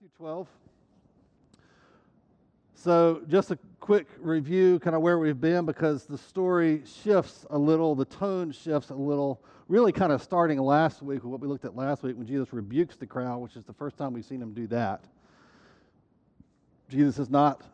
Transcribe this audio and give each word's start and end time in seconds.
Matthew 0.00 0.16
12. 0.16 0.48
So, 2.74 3.22
just 3.26 3.50
a 3.50 3.58
quick 3.80 4.06
review, 4.20 4.78
kind 4.78 4.94
of 4.94 5.02
where 5.02 5.18
we've 5.18 5.40
been, 5.40 5.66
because 5.66 6.04
the 6.04 6.16
story 6.16 6.82
shifts 7.02 7.44
a 7.50 7.58
little, 7.58 7.96
the 7.96 8.04
tone 8.04 8.52
shifts 8.52 8.90
a 8.90 8.94
little, 8.94 9.42
really 9.66 9.90
kind 9.90 10.12
of 10.12 10.22
starting 10.22 10.60
last 10.60 11.02
week 11.02 11.24
with 11.24 11.32
what 11.32 11.40
we 11.40 11.48
looked 11.48 11.64
at 11.64 11.74
last 11.74 12.04
week 12.04 12.16
when 12.16 12.28
Jesus 12.28 12.52
rebukes 12.52 12.94
the 12.94 13.06
crowd, 13.06 13.38
which 13.38 13.56
is 13.56 13.64
the 13.64 13.72
first 13.72 13.96
time 13.96 14.12
we've 14.12 14.24
seen 14.24 14.40
him 14.40 14.52
do 14.52 14.68
that. 14.68 15.02
Jesus 16.88 17.18
is 17.18 17.28
not 17.28 17.64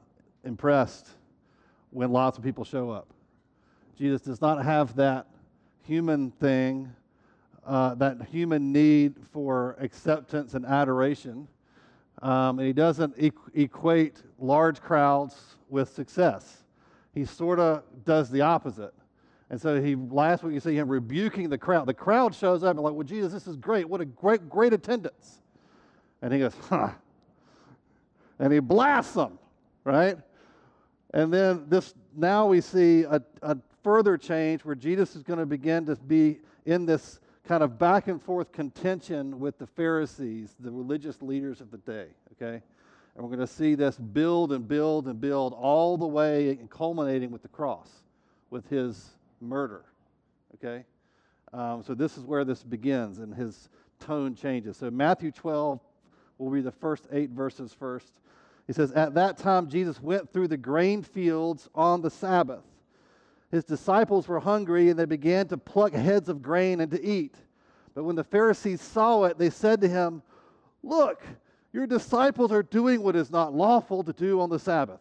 impressed 0.44 1.10
when 1.90 2.10
lots 2.10 2.38
of 2.38 2.44
people 2.44 2.64
show 2.64 2.90
up. 2.90 3.08
Jesus 3.98 4.22
does 4.22 4.40
not 4.40 4.64
have 4.64 4.96
that 4.96 5.26
human 5.82 6.30
thing, 6.30 6.90
uh, 7.66 7.94
that 7.96 8.22
human 8.30 8.72
need 8.72 9.16
for 9.30 9.76
acceptance 9.78 10.54
and 10.54 10.64
adoration 10.64 11.48
um, 12.22 12.58
and 12.58 12.66
he 12.66 12.72
doesn't 12.72 13.16
equ- 13.18 13.50
equate 13.54 14.22
large 14.38 14.80
crowds 14.80 15.56
with 15.68 15.88
success. 15.88 16.62
He 17.12 17.24
sort 17.24 17.58
of 17.60 17.82
does 18.04 18.30
the 18.30 18.40
opposite. 18.40 18.94
And 19.50 19.60
so 19.60 19.80
he 19.80 19.94
last 19.94 20.42
week 20.42 20.54
you 20.54 20.60
see 20.60 20.76
him 20.76 20.88
rebuking 20.88 21.48
the 21.48 21.58
crowd. 21.58 21.86
The 21.86 21.94
crowd 21.94 22.34
shows 22.34 22.64
up 22.64 22.70
and 22.70 22.80
like, 22.80 22.94
well, 22.94 23.04
Jesus, 23.04 23.32
this 23.32 23.46
is 23.46 23.56
great. 23.56 23.88
What 23.88 24.00
a 24.00 24.04
great, 24.04 24.48
great 24.48 24.72
attendance. 24.72 25.42
And 26.22 26.32
he 26.32 26.40
goes, 26.40 26.54
huh. 26.68 26.90
And 28.38 28.52
he 28.52 28.58
blasts 28.58 29.14
them, 29.14 29.38
right? 29.84 30.16
And 31.12 31.32
then 31.32 31.66
this 31.68 31.94
now 32.16 32.46
we 32.46 32.60
see 32.60 33.02
a, 33.02 33.22
a 33.42 33.56
further 33.82 34.16
change 34.16 34.64
where 34.64 34.74
Jesus 34.74 35.14
is 35.14 35.22
going 35.22 35.38
to 35.38 35.46
begin 35.46 35.86
to 35.86 35.94
be 35.96 36.40
in 36.66 36.86
this 36.86 37.20
kind 37.46 37.62
of 37.62 37.78
back 37.78 38.08
and 38.08 38.22
forth 38.22 38.52
contention 38.52 39.38
with 39.38 39.58
the 39.58 39.66
Pharisees, 39.66 40.54
the 40.58 40.70
religious 40.70 41.20
leaders 41.20 41.60
of 41.60 41.70
the 41.70 41.78
day, 41.78 42.06
okay? 42.32 42.62
And 43.14 43.22
we're 43.22 43.28
going 43.28 43.46
to 43.46 43.46
see 43.46 43.74
this 43.74 43.96
build 43.96 44.52
and 44.52 44.66
build 44.66 45.06
and 45.06 45.20
build 45.20 45.52
all 45.52 45.96
the 45.96 46.06
way 46.06 46.50
and 46.50 46.70
culminating 46.70 47.30
with 47.30 47.42
the 47.42 47.48
cross, 47.48 47.88
with 48.50 48.68
his 48.68 49.10
murder, 49.40 49.84
okay? 50.54 50.84
Um, 51.52 51.82
so 51.82 51.94
this 51.94 52.16
is 52.16 52.24
where 52.24 52.44
this 52.44 52.62
begins 52.62 53.18
and 53.18 53.34
his 53.34 53.68
tone 54.00 54.34
changes. 54.34 54.78
So 54.78 54.90
Matthew 54.90 55.30
12 55.30 55.80
will 56.38 56.50
be 56.50 56.62
the 56.62 56.72
first 56.72 57.06
eight 57.12 57.30
verses 57.30 57.72
first. 57.72 58.20
He 58.66 58.72
says, 58.72 58.90
At 58.92 59.14
that 59.14 59.36
time, 59.36 59.68
Jesus 59.68 60.00
went 60.02 60.32
through 60.32 60.48
the 60.48 60.56
grain 60.56 61.02
fields 61.02 61.68
on 61.74 62.00
the 62.00 62.10
Sabbath 62.10 62.64
his 63.54 63.64
disciples 63.64 64.26
were 64.26 64.40
hungry 64.40 64.90
and 64.90 64.98
they 64.98 65.04
began 65.04 65.46
to 65.46 65.56
pluck 65.56 65.92
heads 65.92 66.28
of 66.28 66.42
grain 66.42 66.80
and 66.80 66.90
to 66.90 67.02
eat. 67.02 67.36
But 67.94 68.02
when 68.02 68.16
the 68.16 68.24
Pharisees 68.24 68.80
saw 68.80 69.24
it, 69.24 69.38
they 69.38 69.48
said 69.48 69.80
to 69.82 69.88
him, 69.88 70.22
Look, 70.82 71.22
your 71.72 71.86
disciples 71.86 72.50
are 72.50 72.64
doing 72.64 73.00
what 73.00 73.14
is 73.14 73.30
not 73.30 73.54
lawful 73.54 74.02
to 74.02 74.12
do 74.12 74.40
on 74.40 74.50
the 74.50 74.58
Sabbath. 74.58 74.98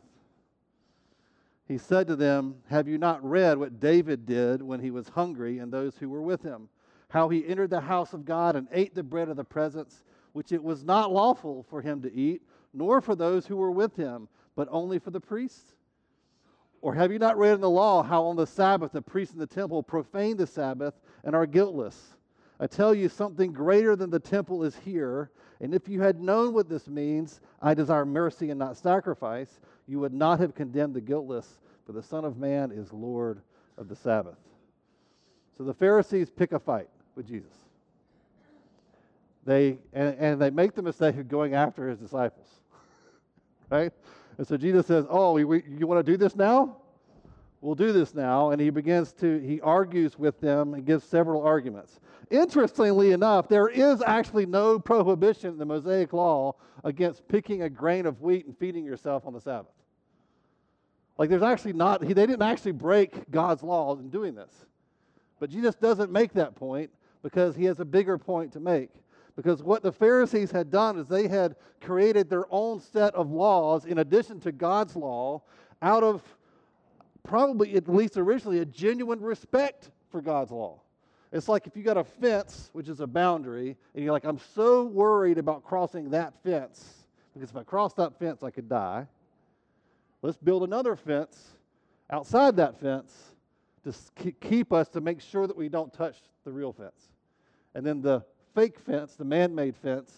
He 1.68 1.80
said 1.80 2.06
to 2.08 2.16
them, 2.16 2.56
Have 2.70 2.88
you 2.88 3.00
not 3.00 3.28
read 3.28 3.58
what 3.58 3.80
David 3.80 4.28
did 4.28 4.62
when 4.62 4.80
he 4.80 4.92
was 4.92 5.10
hungry 5.10 5.58
and 5.58 5.74
those 5.74 5.98
who 5.98 6.08
were 6.08 6.22
with 6.22 6.44
him? 6.44 6.70
How 7.10 7.30
he 7.30 7.48
entered 7.48 7.72
the 7.72 7.82
house 7.82 8.14
of 8.14 8.24
God 8.24 8.56
and 8.56 8.68
ate 8.72 8.94
the 8.94 9.02
bread 9.02 9.30
of 9.30 9.38
the 9.38 9.44
presence, 9.44 10.04
which 10.34 10.52
it 10.52 10.64
was 10.64 10.84
not 10.84 11.12
lawful 11.12 11.66
for 11.70 11.82
him 11.82 12.04
to 12.04 12.14
eat, 12.14 12.44
nor 12.72 13.02
for 13.02 13.16
those 13.16 13.48
who 13.48 13.58
were 13.58 13.72
with 13.72 13.96
him, 13.96 14.28
but 14.56 14.68
only 14.70 15.00
for 15.00 15.10
the 15.10 15.20
priests? 15.20 15.74
Or 16.84 16.94
have 16.94 17.14
you 17.14 17.18
not 17.18 17.38
read 17.38 17.54
in 17.54 17.62
the 17.62 17.70
law 17.70 18.04
how 18.04 18.26
on 18.26 18.36
the 18.36 18.46
Sabbath 18.46 18.92
the 18.92 19.02
priests 19.02 19.34
in 19.34 19.40
the 19.40 19.48
temple 19.48 19.82
profane 19.82 20.36
the 20.36 20.46
Sabbath 20.46 20.94
and 21.24 21.34
are 21.34 21.46
guiltless? 21.46 22.18
I 22.60 22.68
tell 22.68 22.94
you, 22.94 23.08
something 23.08 23.54
greater 23.54 23.96
than 23.96 24.10
the 24.10 24.20
temple 24.20 24.66
is 24.66 24.76
here. 24.76 25.32
And 25.62 25.74
if 25.74 25.88
you 25.88 26.02
had 26.02 26.20
known 26.20 26.54
what 26.54 26.68
this 26.68 26.90
means, 26.90 27.40
I 27.62 27.74
desire 27.74 28.06
mercy 28.06 28.50
and 28.50 28.60
not 28.60 28.76
sacrifice, 28.76 29.62
you 29.88 30.02
would 30.02 30.14
not 30.14 30.42
have 30.42 30.56
condemned 30.56 30.94
the 30.94 31.00
guiltless, 31.00 31.58
for 31.86 31.94
the 31.94 32.04
Son 32.04 32.26
of 32.26 32.36
Man 32.36 32.70
is 32.70 32.92
Lord 32.92 33.42
of 33.78 33.88
the 33.88 33.96
Sabbath. 33.96 34.38
So 35.58 35.64
the 35.64 35.74
Pharisees 35.74 36.30
pick 36.30 36.52
a 36.52 36.60
fight 36.60 36.90
with 37.16 37.26
Jesus. 37.26 37.56
They, 39.46 39.78
and, 39.94 40.18
and 40.20 40.42
they 40.42 40.50
make 40.50 40.76
the 40.76 40.82
mistake 40.82 41.16
of 41.18 41.30
going 41.30 41.54
after 41.54 41.88
his 41.88 41.98
disciples. 41.98 42.48
right? 43.70 43.94
And 44.38 44.48
so 44.48 44.58
Jesus 44.58 44.88
says, 44.88 45.06
Oh, 45.10 45.34
we, 45.34 45.64
you 45.68 45.88
want 45.88 46.06
to 46.06 46.12
do 46.12 46.18
this 46.18 46.36
now? 46.36 46.78
We'll 47.62 47.76
do 47.76 47.94
this 47.94 48.14
now. 48.14 48.52
And 48.52 48.62
he 48.62 48.70
begins 48.70 49.14
to, 49.14 49.40
he 49.40 49.62
argues 49.62 50.20
with 50.20 50.40
them 50.42 50.74
and 50.74 50.86
gives 50.86 51.06
several 51.06 51.44
arguments. 51.44 52.00
Interestingly 52.30 53.12
enough, 53.12 53.48
there 53.48 53.70
is 53.70 54.02
actually 54.02 54.46
no 54.46 54.80
prohibition 54.80 55.52
in 55.52 55.58
the 55.58 55.66
Mosaic 55.66 56.12
law 56.12 56.56
against 56.84 57.28
picking 57.28 57.62
a 57.62 57.70
grain 57.70 58.06
of 58.06 58.22
wheat 58.22 58.46
and 58.46 58.58
feeding 58.58 58.84
yourself 58.84 59.26
on 59.26 59.34
the 59.34 59.40
Sabbath. 59.40 59.72
Like 61.18 61.30
there's 61.30 61.44
actually 61.44 61.74
not, 61.74 62.02
they 62.02 62.14
didn't 62.14 62.42
actually 62.42 62.72
break 62.72 63.30
God's 63.32 63.64
laws 63.64 64.00
in 64.00 64.10
doing 64.10 64.36
this. 64.36 64.52
But 65.40 65.50
Jesus 65.50 65.76
doesn't 65.76 66.12
make 66.12 66.34
that 66.34 66.56
point 66.56 66.90
because 67.22 67.56
he 67.56 67.66
has 67.66 67.80
a 67.80 67.86
bigger 67.86 68.18
point 68.18 68.52
to 68.54 68.60
make. 68.60 68.90
Because 69.36 69.64
what 69.64 69.82
the 69.82 69.92
Pharisees 69.92 70.52
had 70.52 70.70
done 70.70 70.98
is 71.00 71.08
they 71.08 71.28
had 71.28 71.56
created 71.82 72.30
their 72.30 72.46
own 72.52 72.80
set 72.80 73.16
of 73.16 73.32
laws 73.32 73.86
in 73.86 73.98
addition 73.98 74.40
to 74.42 74.52
God's 74.52 74.96
law 74.96 75.42
out 75.82 76.04
of 76.04 76.22
probably, 77.24 77.76
at 77.76 77.88
least 77.88 78.18
originally, 78.18 78.60
a 78.60 78.66
genuine 78.66 79.22
respect 79.22 79.90
for 80.12 80.22
God's 80.22 80.52
law. 80.52 80.80
It's 81.32 81.48
like 81.48 81.66
if 81.66 81.76
you 81.76 81.82
got 81.82 81.98
a 81.98 82.04
fence, 82.04 82.70
which 82.74 82.88
is 82.88 83.00
a 83.00 83.08
boundary, 83.08 83.76
and 83.96 84.04
you're 84.04 84.14
like, 84.14 84.24
I'm 84.24 84.40
so 84.54 84.84
worried 84.84 85.40
about 85.40 85.64
crossing 85.64 86.12
that 86.12 86.34
fence 86.44 87.08
because 87.34 87.50
if 87.50 87.56
I 87.56 87.64
cross 87.64 87.94
that 87.96 88.20
fence, 88.20 88.44
I 88.44 88.52
could 88.52 88.70
die. 88.70 89.08
Let's 90.22 90.38
build 90.38 90.64
another 90.64 90.96
fence 90.96 91.56
outside 92.12 92.56
that 92.58 92.80
fence 92.80 93.34
to 93.84 94.32
keep 94.40 94.72
us 94.72 94.88
to 94.90 95.02
make 95.02 95.20
sure 95.20 95.48
that 95.48 95.58
we 95.58 95.68
don't 95.70 95.92
touch 95.92 96.18
the 96.46 96.52
real 96.52 96.72
fence. 96.72 97.10
And 97.74 97.84
then 97.84 98.02
the 98.02 98.24
fake 98.54 98.80
fence, 98.80 99.16
the 99.16 99.26
man 99.26 99.54
made 99.54 99.76
fence, 99.76 100.14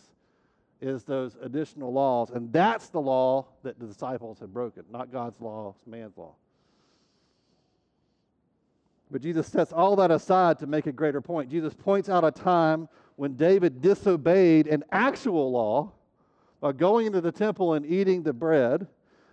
is 0.81 1.03
those 1.03 1.37
additional 1.41 1.91
laws. 1.91 2.31
And 2.31 2.51
that's 2.51 2.89
the 2.89 3.01
law 3.01 3.47
that 3.63 3.79
the 3.79 3.85
disciples 3.85 4.39
had 4.39 4.53
broken, 4.53 4.83
not 4.91 5.11
God's 5.11 5.39
law, 5.41 5.73
it's 5.77 5.87
man's 5.87 6.17
law. 6.17 6.35
But 9.11 9.21
Jesus 9.21 9.47
sets 9.47 9.71
all 9.71 9.95
that 9.97 10.11
aside 10.11 10.59
to 10.59 10.67
make 10.67 10.87
a 10.87 10.91
greater 10.91 11.21
point. 11.21 11.49
Jesus 11.49 11.73
points 11.73 12.09
out 12.09 12.23
a 12.23 12.31
time 12.31 12.89
when 13.15 13.35
David 13.35 13.81
disobeyed 13.81 14.67
an 14.67 14.83
actual 14.91 15.51
law 15.51 15.91
by 16.59 16.71
going 16.71 17.05
into 17.05 17.21
the 17.21 17.31
temple 17.31 17.73
and 17.73 17.85
eating 17.85 18.23
the 18.23 18.33
bread, 18.33 18.87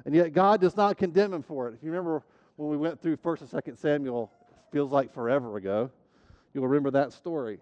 and 0.04 0.14
yet 0.14 0.32
God 0.32 0.60
does 0.60 0.76
not 0.76 0.98
condemn 0.98 1.32
him 1.32 1.42
for 1.42 1.68
it. 1.68 1.74
If 1.74 1.82
you 1.82 1.90
remember 1.90 2.22
when 2.56 2.68
we 2.68 2.76
went 2.76 3.00
through 3.00 3.16
1st 3.16 3.40
and 3.40 3.50
2nd 3.50 3.78
Samuel, 3.78 4.30
feels 4.70 4.92
like 4.92 5.12
forever 5.12 5.56
ago, 5.56 5.90
you'll 6.52 6.66
remember 6.66 6.90
that 6.90 7.12
story. 7.12 7.58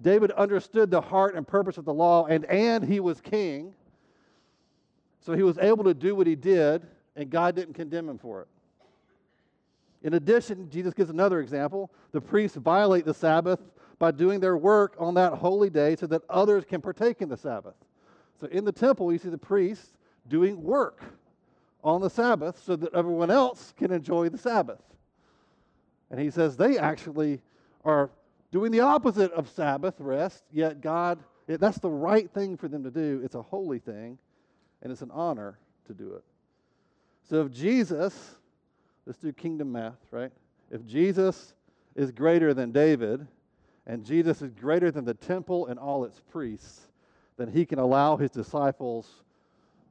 David 0.00 0.30
understood 0.32 0.90
the 0.90 1.00
heart 1.00 1.34
and 1.34 1.46
purpose 1.46 1.76
of 1.78 1.84
the 1.84 1.94
law, 1.94 2.26
and, 2.26 2.44
and 2.44 2.84
he 2.84 3.00
was 3.00 3.20
king. 3.20 3.74
So 5.20 5.34
he 5.34 5.42
was 5.42 5.58
able 5.58 5.84
to 5.84 5.94
do 5.94 6.14
what 6.14 6.26
he 6.26 6.36
did, 6.36 6.86
and 7.16 7.30
God 7.30 7.56
didn't 7.56 7.74
condemn 7.74 8.08
him 8.08 8.18
for 8.18 8.42
it. 8.42 8.48
In 10.02 10.14
addition, 10.14 10.70
Jesus 10.70 10.94
gives 10.94 11.10
another 11.10 11.40
example. 11.40 11.90
The 12.12 12.20
priests 12.20 12.56
violate 12.56 13.04
the 13.04 13.14
Sabbath 13.14 13.60
by 13.98 14.12
doing 14.12 14.38
their 14.38 14.56
work 14.56 14.94
on 14.98 15.14
that 15.14 15.32
holy 15.32 15.70
day 15.70 15.96
so 15.96 16.06
that 16.06 16.22
others 16.30 16.64
can 16.64 16.80
partake 16.80 17.20
in 17.20 17.28
the 17.28 17.36
Sabbath. 17.36 17.74
So 18.40 18.46
in 18.46 18.64
the 18.64 18.72
temple, 18.72 19.12
you 19.12 19.18
see 19.18 19.28
the 19.28 19.36
priests 19.36 19.96
doing 20.28 20.62
work 20.62 21.02
on 21.82 22.00
the 22.00 22.10
Sabbath 22.10 22.62
so 22.64 22.76
that 22.76 22.94
everyone 22.94 23.30
else 23.30 23.74
can 23.76 23.90
enjoy 23.90 24.28
the 24.28 24.38
Sabbath. 24.38 24.80
And 26.10 26.20
he 26.20 26.30
says 26.30 26.56
they 26.56 26.78
actually 26.78 27.40
are 27.84 28.10
doing 28.50 28.72
the 28.72 28.80
opposite 28.80 29.32
of 29.32 29.48
Sabbath 29.48 29.94
rest, 29.98 30.44
yet 30.52 30.80
God, 30.80 31.18
it, 31.46 31.60
that's 31.60 31.78
the 31.78 31.90
right 31.90 32.30
thing 32.30 32.56
for 32.56 32.68
them 32.68 32.82
to 32.84 32.90
do. 32.90 33.20
It's 33.24 33.34
a 33.34 33.42
holy 33.42 33.78
thing, 33.78 34.18
and 34.82 34.92
it's 34.92 35.02
an 35.02 35.10
honor 35.12 35.58
to 35.86 35.94
do 35.94 36.14
it. 36.14 36.24
So 37.28 37.42
if 37.42 37.52
Jesus, 37.52 38.36
let's 39.06 39.18
do 39.18 39.32
kingdom 39.32 39.72
math, 39.72 39.98
right? 40.10 40.32
If 40.70 40.86
Jesus 40.86 41.54
is 41.94 42.10
greater 42.10 42.54
than 42.54 42.72
David, 42.72 43.26
and 43.86 44.04
Jesus 44.04 44.42
is 44.42 44.52
greater 44.52 44.90
than 44.90 45.04
the 45.04 45.14
temple 45.14 45.66
and 45.66 45.78
all 45.78 46.04
its 46.04 46.20
priests, 46.30 46.88
then 47.38 47.48
he 47.48 47.64
can 47.64 47.78
allow 47.78 48.16
his 48.16 48.30
disciples 48.30 49.08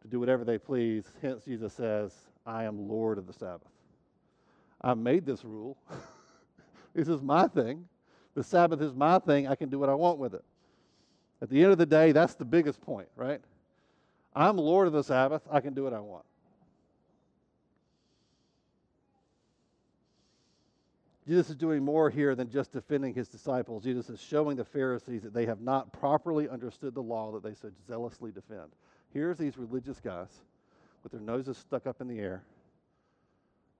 to 0.02 0.08
do 0.08 0.20
whatever 0.20 0.44
they 0.44 0.58
please. 0.58 1.06
Hence, 1.22 1.44
Jesus 1.46 1.74
says, 1.74 2.14
I 2.46 2.64
am 2.66 2.88
Lord 2.88 3.18
of 3.18 3.26
the 3.26 3.34
Sabbath. 3.34 3.68
I 4.82 4.94
made 4.94 5.26
this 5.26 5.44
rule. 5.44 5.78
this 6.94 7.08
is 7.08 7.22
my 7.22 7.48
thing. 7.48 7.86
The 8.38 8.44
Sabbath 8.44 8.84
is 8.84 8.94
my 8.94 9.18
thing. 9.18 9.48
I 9.48 9.56
can 9.56 9.68
do 9.68 9.80
what 9.80 9.90
I 9.90 9.96
want 9.96 10.20
with 10.20 10.36
it. 10.36 10.46
At 11.42 11.50
the 11.50 11.64
end 11.64 11.72
of 11.72 11.80
the 11.80 11.88
day, 11.88 12.12
that's 12.12 12.36
the 12.36 12.46
biggest 12.46 12.80
point, 12.80 13.08
right? 13.16 13.42
I'm 14.36 14.58
Lord 14.58 14.86
of 14.86 14.94
the 14.94 15.04
Sabbath. 15.04 15.42
I 15.50 15.60
can 15.60 15.74
do 15.74 15.84
what 15.84 15.92
I 15.92 16.00
want. 16.00 16.24
Jesus 21.28 21.50
is 21.50 21.56
doing 21.56 21.84
more 21.84 22.12
here 22.12 22.36
than 22.36 22.48
just 22.48 22.72
defending 22.72 23.16
his 23.16 23.28
disciples. 23.28 23.84
Jesus 23.84 24.08
is 24.08 24.22
showing 24.22 24.56
the 24.56 24.64
Pharisees 24.64 25.24
that 25.24 25.34
they 25.34 25.48
have 25.48 25.62
not 25.62 25.92
properly 25.92 26.48
understood 26.48 26.94
the 26.94 27.02
law 27.02 27.32
that 27.32 27.42
they 27.42 27.56
so 27.56 27.72
zealously 27.88 28.32
defend. 28.32 28.70
Here's 29.12 29.40
these 29.40 29.58
religious 29.58 30.00
guys 30.00 30.30
with 31.02 31.12
their 31.12 31.22
noses 31.22 31.58
stuck 31.58 31.88
up 31.88 32.02
in 32.02 32.08
the 32.08 32.20
air, 32.20 32.44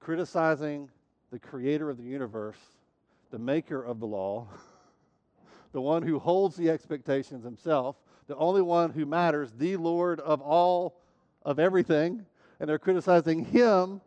criticizing 0.00 0.90
the 1.30 1.38
creator 1.38 1.90
of 1.90 1.96
the 1.96 2.02
universe, 2.02 2.58
the 3.30 3.38
maker 3.38 3.82
of 3.82 4.00
the 4.00 4.06
law, 4.06 4.48
the 5.72 5.80
one 5.80 6.02
who 6.02 6.18
holds 6.18 6.56
the 6.56 6.70
expectations 6.70 7.44
himself, 7.44 7.96
the 8.26 8.36
only 8.36 8.62
one 8.62 8.90
who 8.90 9.06
matters, 9.06 9.52
the 9.56 9.76
Lord 9.76 10.20
of 10.20 10.40
all 10.40 11.00
of 11.42 11.58
everything, 11.58 12.26
and 12.60 12.68
they're 12.68 12.78
criticizing 12.78 13.44
him 13.44 14.00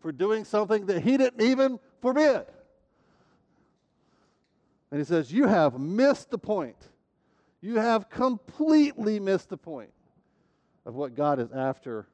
for 0.00 0.12
doing 0.12 0.44
something 0.44 0.86
that 0.86 1.02
he 1.02 1.16
didn't 1.16 1.42
even 1.42 1.78
forbid. 2.00 2.44
And 4.90 5.00
he 5.00 5.04
says, 5.04 5.32
You 5.32 5.46
have 5.46 5.78
missed 5.78 6.30
the 6.30 6.38
point. 6.38 6.76
You 7.60 7.76
have 7.76 8.08
completely 8.08 9.18
missed 9.18 9.48
the 9.48 9.56
point 9.56 9.92
of 10.86 10.94
what 10.94 11.14
God 11.14 11.40
is 11.40 11.50
after 11.52 12.06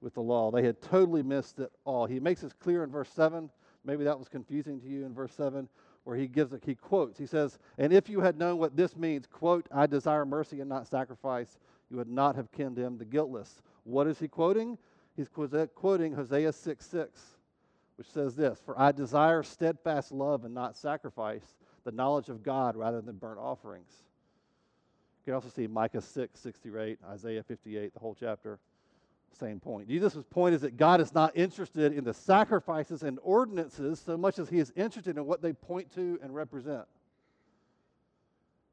with 0.00 0.14
the 0.14 0.22
law. 0.22 0.50
They 0.50 0.62
had 0.62 0.80
totally 0.80 1.22
missed 1.22 1.58
it 1.58 1.72
all. 1.84 2.06
He 2.06 2.20
makes 2.20 2.40
this 2.42 2.52
clear 2.52 2.84
in 2.84 2.90
verse 2.90 3.10
7. 3.10 3.50
Maybe 3.84 4.04
that 4.04 4.18
was 4.18 4.28
confusing 4.28 4.80
to 4.80 4.86
you 4.86 5.06
in 5.06 5.14
verse 5.14 5.32
7, 5.34 5.68
where 6.04 6.16
he 6.16 6.26
gives 6.26 6.52
it, 6.52 6.62
he 6.64 6.74
quotes. 6.74 7.18
He 7.18 7.26
says, 7.26 7.58
And 7.78 7.92
if 7.92 8.08
you 8.08 8.20
had 8.20 8.38
known 8.38 8.58
what 8.58 8.76
this 8.76 8.96
means, 8.96 9.26
quote, 9.26 9.66
I 9.72 9.86
desire 9.86 10.24
mercy 10.24 10.60
and 10.60 10.68
not 10.68 10.86
sacrifice, 10.86 11.58
you 11.90 11.96
would 11.96 12.08
not 12.08 12.36
have 12.36 12.50
condemned 12.50 12.98
the 12.98 13.04
guiltless. 13.04 13.62
What 13.84 14.06
is 14.06 14.18
he 14.18 14.28
quoting? 14.28 14.78
He's 15.16 15.28
quoting 15.28 16.12
Hosea 16.12 16.52
6 16.52 16.86
6, 16.86 17.20
which 17.96 18.06
says 18.06 18.36
this 18.36 18.60
For 18.64 18.78
I 18.78 18.92
desire 18.92 19.42
steadfast 19.42 20.12
love 20.12 20.44
and 20.44 20.54
not 20.54 20.76
sacrifice, 20.76 21.56
the 21.84 21.92
knowledge 21.92 22.28
of 22.28 22.42
God 22.42 22.76
rather 22.76 23.00
than 23.00 23.16
burnt 23.16 23.38
offerings. 23.38 23.90
You 25.20 25.32
can 25.32 25.34
also 25.34 25.48
see 25.48 25.66
Micah 25.66 26.00
6, 26.00 26.38
6 26.38 26.58
through 26.60 26.80
8, 26.80 26.98
Isaiah 27.10 27.42
58, 27.42 27.92
the 27.92 28.00
whole 28.00 28.16
chapter. 28.18 28.58
Same 29.32 29.60
point. 29.60 29.88
Jesus' 29.88 30.24
point 30.30 30.54
is 30.54 30.62
that 30.62 30.76
God 30.76 31.00
is 31.00 31.14
not 31.14 31.36
interested 31.36 31.92
in 31.92 32.04
the 32.04 32.14
sacrifices 32.14 33.02
and 33.02 33.18
ordinances 33.22 34.00
so 34.00 34.16
much 34.16 34.38
as 34.38 34.48
he 34.48 34.58
is 34.58 34.72
interested 34.74 35.16
in 35.16 35.26
what 35.26 35.42
they 35.42 35.52
point 35.52 35.94
to 35.94 36.18
and 36.22 36.34
represent. 36.34 36.84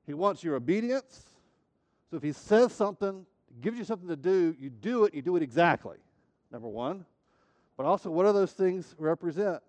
He 0.07 0.13
wants 0.13 0.43
your 0.43 0.55
obedience. 0.55 1.21
So 2.09 2.17
if 2.17 2.23
he 2.23 2.31
says 2.31 2.73
something, 2.73 3.25
gives 3.61 3.77
you 3.77 3.83
something 3.83 4.07
to 4.07 4.15
do, 4.15 4.55
you 4.59 4.69
do 4.69 5.05
it, 5.05 5.13
you 5.13 5.21
do 5.21 5.35
it 5.35 5.43
exactly. 5.43 5.97
Number 6.51 6.67
one. 6.67 7.05
But 7.77 7.85
also, 7.85 8.09
what 8.09 8.25
do 8.25 8.33
those 8.33 8.53
things 8.53 8.95
represent? 8.97 9.61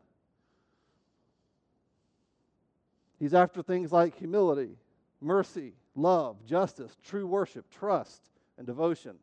He's 3.18 3.34
after 3.34 3.62
things 3.62 3.92
like 3.92 4.16
humility, 4.16 4.76
mercy, 5.20 5.72
love, 5.94 6.36
justice, 6.46 6.96
true 7.02 7.26
worship, 7.26 7.64
trust, 7.70 8.22
and 8.58 8.66
devotion. 8.66 9.16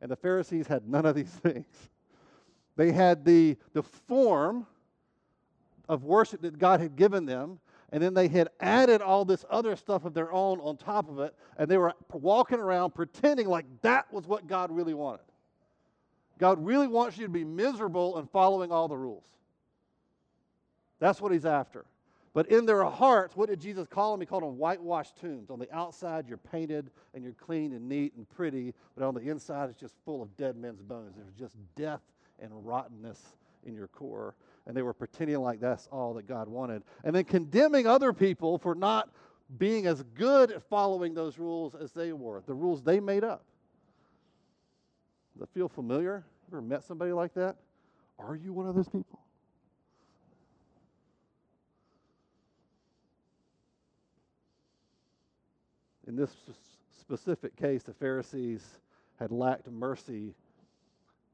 And 0.00 0.10
the 0.10 0.16
Pharisees 0.16 0.66
had 0.66 0.88
none 0.88 1.06
of 1.06 1.14
these 1.14 1.28
things. 1.42 1.66
They 2.76 2.92
had 2.92 3.24
the, 3.24 3.56
the 3.72 3.82
form 3.82 4.66
of 5.88 6.04
worship 6.04 6.40
that 6.42 6.58
God 6.58 6.80
had 6.80 6.96
given 6.96 7.26
them, 7.26 7.58
and 7.92 8.02
then 8.02 8.14
they 8.14 8.28
had 8.28 8.48
added 8.60 9.02
all 9.02 9.24
this 9.24 9.44
other 9.50 9.74
stuff 9.76 10.04
of 10.04 10.14
their 10.14 10.32
own 10.32 10.60
on 10.60 10.76
top 10.76 11.08
of 11.08 11.18
it, 11.18 11.34
and 11.58 11.68
they 11.68 11.76
were 11.76 11.92
walking 12.12 12.60
around 12.60 12.94
pretending 12.94 13.48
like 13.48 13.66
that 13.82 14.10
was 14.12 14.26
what 14.26 14.46
God 14.46 14.70
really 14.70 14.94
wanted. 14.94 15.24
God 16.38 16.64
really 16.64 16.86
wants 16.86 17.18
you 17.18 17.26
to 17.26 17.30
be 17.30 17.44
miserable 17.44 18.16
and 18.16 18.30
following 18.30 18.72
all 18.72 18.88
the 18.88 18.96
rules. 18.96 19.24
That's 21.00 21.20
what 21.20 21.32
He's 21.32 21.44
after. 21.44 21.84
But 22.32 22.46
in 22.46 22.64
their 22.64 22.84
hearts, 22.84 23.36
what 23.36 23.48
did 23.48 23.60
Jesus 23.60 23.88
call 23.88 24.12
them? 24.12 24.20
He 24.20 24.26
called 24.26 24.44
them 24.44 24.56
whitewashed 24.56 25.16
tombs. 25.20 25.50
On 25.50 25.58
the 25.58 25.72
outside, 25.74 26.28
you're 26.28 26.38
painted 26.38 26.90
and 27.12 27.24
you're 27.24 27.32
clean 27.32 27.72
and 27.72 27.88
neat 27.88 28.14
and 28.16 28.28
pretty, 28.28 28.72
but 28.96 29.04
on 29.04 29.14
the 29.14 29.20
inside, 29.20 29.68
it's 29.68 29.80
just 29.80 29.94
full 30.04 30.22
of 30.22 30.36
dead 30.36 30.56
men's 30.56 30.80
bones. 30.80 31.16
There's 31.16 31.34
just 31.34 31.56
death 31.74 32.02
and 32.38 32.50
rottenness 32.64 33.20
in 33.66 33.74
your 33.74 33.88
core. 33.88 34.36
And 34.66 34.76
they 34.76 34.82
were 34.82 34.94
pretending 34.94 35.40
like 35.40 35.58
that's 35.58 35.88
all 35.90 36.14
that 36.14 36.28
God 36.28 36.48
wanted. 36.48 36.82
And 37.02 37.14
then 37.16 37.24
condemning 37.24 37.86
other 37.86 38.12
people 38.12 38.58
for 38.58 38.76
not 38.76 39.10
being 39.58 39.86
as 39.86 40.04
good 40.14 40.52
at 40.52 40.62
following 40.62 41.14
those 41.14 41.38
rules 41.38 41.74
as 41.74 41.92
they 41.92 42.12
were, 42.12 42.42
the 42.46 42.54
rules 42.54 42.82
they 42.82 43.00
made 43.00 43.24
up. 43.24 43.44
Does 45.34 45.40
that 45.40 45.52
feel 45.52 45.68
familiar? 45.68 46.24
You 46.48 46.56
ever 46.56 46.62
met 46.62 46.84
somebody 46.84 47.12
like 47.12 47.34
that? 47.34 47.56
Are 48.18 48.36
you 48.36 48.52
one 48.52 48.68
of 48.68 48.76
those 48.76 48.88
people? 48.88 49.20
In 56.10 56.16
this 56.16 56.34
specific 57.00 57.54
case, 57.54 57.84
the 57.84 57.94
Pharisees 57.94 58.80
had 59.20 59.30
lacked 59.30 59.70
mercy. 59.70 60.34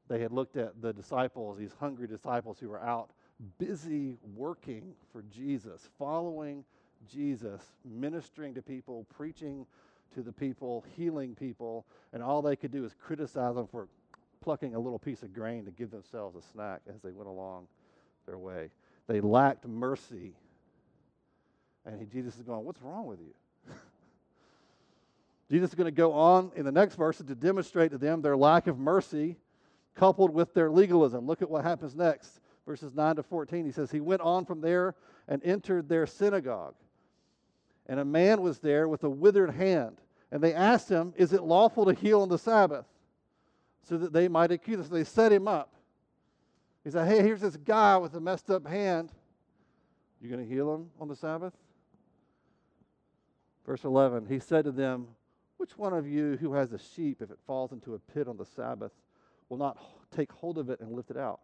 They 0.07 0.21
had 0.21 0.31
looked 0.31 0.55
at 0.55 0.79
the 0.83 0.93
disciples, 0.93 1.57
these 1.57 1.73
hungry 1.79 2.05
disciples 2.05 2.59
who 2.59 2.69
were 2.69 2.83
out 2.83 3.09
busy 3.57 4.17
working 4.35 4.93
for 5.11 5.23
Jesus, 5.33 5.89
following 5.97 6.63
Jesus, 7.11 7.63
ministering 7.83 8.53
to 8.53 8.61
people, 8.61 9.07
preaching 9.17 9.65
to 10.13 10.21
the 10.21 10.31
people, 10.31 10.85
healing 10.95 11.33
people, 11.33 11.87
and 12.13 12.21
all 12.21 12.43
they 12.43 12.55
could 12.55 12.71
do 12.71 12.85
is 12.85 12.93
criticize 13.01 13.55
them 13.55 13.65
for 13.65 13.87
plucking 14.41 14.75
a 14.75 14.79
little 14.79 14.99
piece 14.99 15.23
of 15.23 15.33
grain 15.33 15.65
to 15.65 15.71
give 15.71 15.89
themselves 15.89 16.35
a 16.35 16.51
snack 16.51 16.81
as 16.87 17.01
they 17.01 17.11
went 17.11 17.29
along 17.29 17.67
their 18.27 18.37
way. 18.37 18.69
They 19.07 19.21
lacked 19.21 19.67
mercy. 19.67 20.35
And 21.83 22.07
Jesus 22.11 22.37
is 22.37 22.43
going, 22.43 22.63
What's 22.63 22.83
wrong 22.83 23.07
with 23.07 23.19
you? 23.21 23.33
Jesus 25.49 25.69
is 25.69 25.75
going 25.75 25.85
to 25.85 25.91
go 25.91 26.13
on 26.13 26.51
in 26.55 26.65
the 26.65 26.71
next 26.71 26.95
verse 26.95 27.17
to 27.17 27.35
demonstrate 27.35 27.91
to 27.91 27.97
them 27.97 28.21
their 28.21 28.35
lack 28.35 28.67
of 28.67 28.77
mercy 28.77 29.37
coupled 29.95 30.33
with 30.33 30.53
their 30.53 30.69
legalism. 30.69 31.25
Look 31.25 31.41
at 31.41 31.49
what 31.49 31.63
happens 31.63 31.95
next. 31.95 32.39
Verses 32.65 32.93
9 32.93 33.15
to 33.15 33.23
14. 33.23 33.65
He 33.65 33.71
says, 33.71 33.89
He 33.89 34.01
went 34.01 34.21
on 34.21 34.45
from 34.45 34.59
there 34.59 34.95
and 35.27 35.41
entered 35.43 35.87
their 35.87 36.05
synagogue. 36.05 36.75
And 37.87 37.99
a 37.99 38.05
man 38.05 38.41
was 38.41 38.59
there 38.59 38.89
with 38.89 39.03
a 39.03 39.09
withered 39.09 39.51
hand. 39.51 40.01
And 40.31 40.43
they 40.43 40.53
asked 40.53 40.89
him, 40.89 41.13
Is 41.15 41.31
it 41.31 41.43
lawful 41.43 41.85
to 41.85 41.93
heal 41.93 42.21
on 42.21 42.29
the 42.29 42.37
Sabbath? 42.37 42.85
So 43.83 43.97
that 43.97 44.11
they 44.11 44.27
might 44.27 44.51
accuse 44.51 44.81
us. 44.81 44.89
They 44.89 45.05
set 45.05 45.31
him 45.31 45.47
up. 45.47 45.73
He 46.83 46.91
said, 46.91 47.07
Hey, 47.07 47.23
here's 47.23 47.41
this 47.41 47.55
guy 47.55 47.95
with 47.95 48.13
a 48.15 48.19
messed 48.19 48.49
up 48.49 48.67
hand. 48.67 49.11
You 50.21 50.29
going 50.29 50.45
to 50.45 50.53
heal 50.53 50.73
him 50.73 50.89
on 50.99 51.07
the 51.07 51.15
Sabbath? 51.15 51.53
Verse 53.65 53.83
11, 53.83 54.25
he 54.27 54.39
said 54.39 54.65
to 54.65 54.71
them, 54.71 55.07
which 55.57 55.77
one 55.77 55.93
of 55.93 56.07
you 56.07 56.37
who 56.37 56.53
has 56.53 56.71
a 56.71 56.79
sheep, 56.79 57.21
if 57.21 57.31
it 57.31 57.39
falls 57.45 57.71
into 57.71 57.95
a 57.95 57.99
pit 57.99 58.27
on 58.27 58.37
the 58.37 58.45
Sabbath, 58.45 58.91
will 59.49 59.57
not 59.57 59.77
take 60.15 60.31
hold 60.31 60.57
of 60.57 60.69
it 60.69 60.79
and 60.79 60.91
lift 60.91 61.11
it 61.11 61.17
out? 61.17 61.41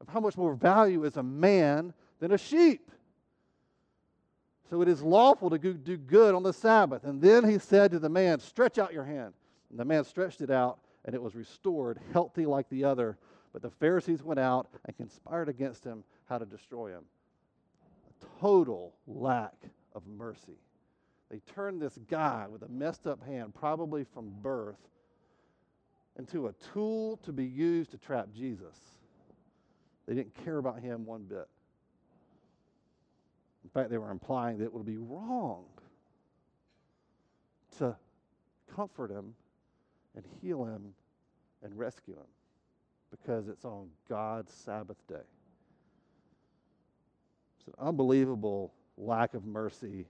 Of 0.00 0.08
how 0.08 0.20
much 0.20 0.36
more 0.36 0.54
value 0.54 1.04
is 1.04 1.16
a 1.16 1.22
man 1.22 1.92
than 2.20 2.32
a 2.32 2.38
sheep? 2.38 2.90
So 4.70 4.80
it 4.80 4.88
is 4.88 5.02
lawful 5.02 5.50
to 5.50 5.58
do 5.58 5.96
good 5.98 6.34
on 6.34 6.42
the 6.42 6.52
Sabbath. 6.52 7.04
And 7.04 7.20
then 7.20 7.48
he 7.48 7.58
said 7.58 7.90
to 7.90 7.98
the 7.98 8.08
man, 8.08 8.40
Stretch 8.40 8.78
out 8.78 8.92
your 8.92 9.04
hand. 9.04 9.34
And 9.70 9.78
the 9.78 9.84
man 9.84 10.04
stretched 10.04 10.40
it 10.40 10.50
out, 10.50 10.78
and 11.04 11.14
it 11.14 11.22
was 11.22 11.34
restored, 11.34 12.00
healthy 12.12 12.46
like 12.46 12.68
the 12.70 12.84
other. 12.84 13.18
But 13.52 13.60
the 13.60 13.70
Pharisees 13.70 14.22
went 14.22 14.40
out 14.40 14.68
and 14.86 14.96
conspired 14.96 15.48
against 15.50 15.84
him 15.84 16.04
how 16.24 16.38
to 16.38 16.46
destroy 16.46 16.88
him. 16.88 17.04
A 18.08 18.40
total 18.40 18.94
lack 19.06 19.54
of 19.94 20.06
mercy. 20.06 20.58
They 21.32 21.40
turned 21.54 21.80
this 21.80 21.98
guy 22.10 22.46
with 22.46 22.62
a 22.62 22.68
messed 22.68 23.06
up 23.06 23.26
hand, 23.26 23.54
probably 23.54 24.04
from 24.04 24.30
birth, 24.42 24.76
into 26.18 26.48
a 26.48 26.52
tool 26.74 27.16
to 27.24 27.32
be 27.32 27.46
used 27.46 27.90
to 27.92 27.96
trap 27.96 28.28
Jesus. 28.36 28.78
They 30.06 30.14
didn't 30.14 30.34
care 30.44 30.58
about 30.58 30.80
him 30.80 31.06
one 31.06 31.22
bit. 31.22 31.48
In 33.64 33.70
fact, 33.70 33.88
they 33.88 33.96
were 33.96 34.10
implying 34.10 34.58
that 34.58 34.64
it 34.64 34.74
would 34.74 34.84
be 34.84 34.98
wrong 34.98 35.64
to 37.78 37.96
comfort 38.76 39.10
him 39.10 39.32
and 40.14 40.26
heal 40.42 40.66
him 40.66 40.92
and 41.62 41.78
rescue 41.78 42.12
him 42.12 42.28
because 43.10 43.48
it's 43.48 43.64
on 43.64 43.88
God's 44.06 44.52
Sabbath 44.52 44.98
day. 45.08 45.14
It's 47.58 47.68
an 47.68 47.74
unbelievable 47.78 48.74
lack 48.98 49.32
of 49.32 49.46
mercy 49.46 50.04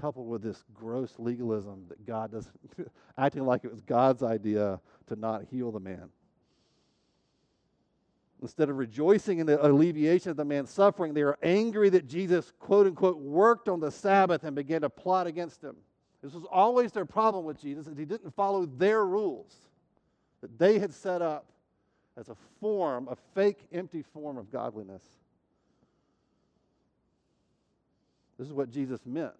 coupled 0.00 0.28
with 0.28 0.42
this 0.42 0.64
gross 0.74 1.14
legalism 1.18 1.84
that 1.88 2.06
God 2.06 2.32
doesn't, 2.32 2.54
acting 3.18 3.44
like 3.44 3.64
it 3.64 3.70
was 3.70 3.80
God's 3.80 4.22
idea 4.22 4.80
to 5.08 5.16
not 5.16 5.44
heal 5.50 5.72
the 5.72 5.80
man. 5.80 6.08
Instead 8.40 8.70
of 8.70 8.76
rejoicing 8.76 9.40
in 9.40 9.46
the 9.46 9.64
alleviation 9.66 10.30
of 10.30 10.36
the 10.36 10.44
man's 10.44 10.70
suffering, 10.70 11.12
they 11.12 11.22
are 11.22 11.36
angry 11.42 11.88
that 11.88 12.06
Jesus, 12.06 12.52
quote 12.60 12.86
unquote, 12.86 13.18
worked 13.18 13.68
on 13.68 13.80
the 13.80 13.90
Sabbath 13.90 14.44
and 14.44 14.54
began 14.54 14.82
to 14.82 14.90
plot 14.90 15.26
against 15.26 15.62
him. 15.62 15.76
This 16.22 16.32
was 16.32 16.44
always 16.50 16.92
their 16.92 17.04
problem 17.04 17.44
with 17.44 17.60
Jesus, 17.60 17.86
that 17.86 17.98
he 17.98 18.04
didn't 18.04 18.34
follow 18.34 18.66
their 18.66 19.04
rules 19.04 19.54
that 20.40 20.58
they 20.58 20.78
had 20.78 20.92
set 20.94 21.22
up 21.22 21.46
as 22.16 22.28
a 22.28 22.36
form, 22.60 23.08
a 23.08 23.16
fake, 23.34 23.66
empty 23.72 24.02
form 24.02 24.36
of 24.38 24.50
godliness. 24.50 25.02
This 28.38 28.46
is 28.46 28.52
what 28.52 28.70
Jesus 28.70 29.00
meant 29.04 29.34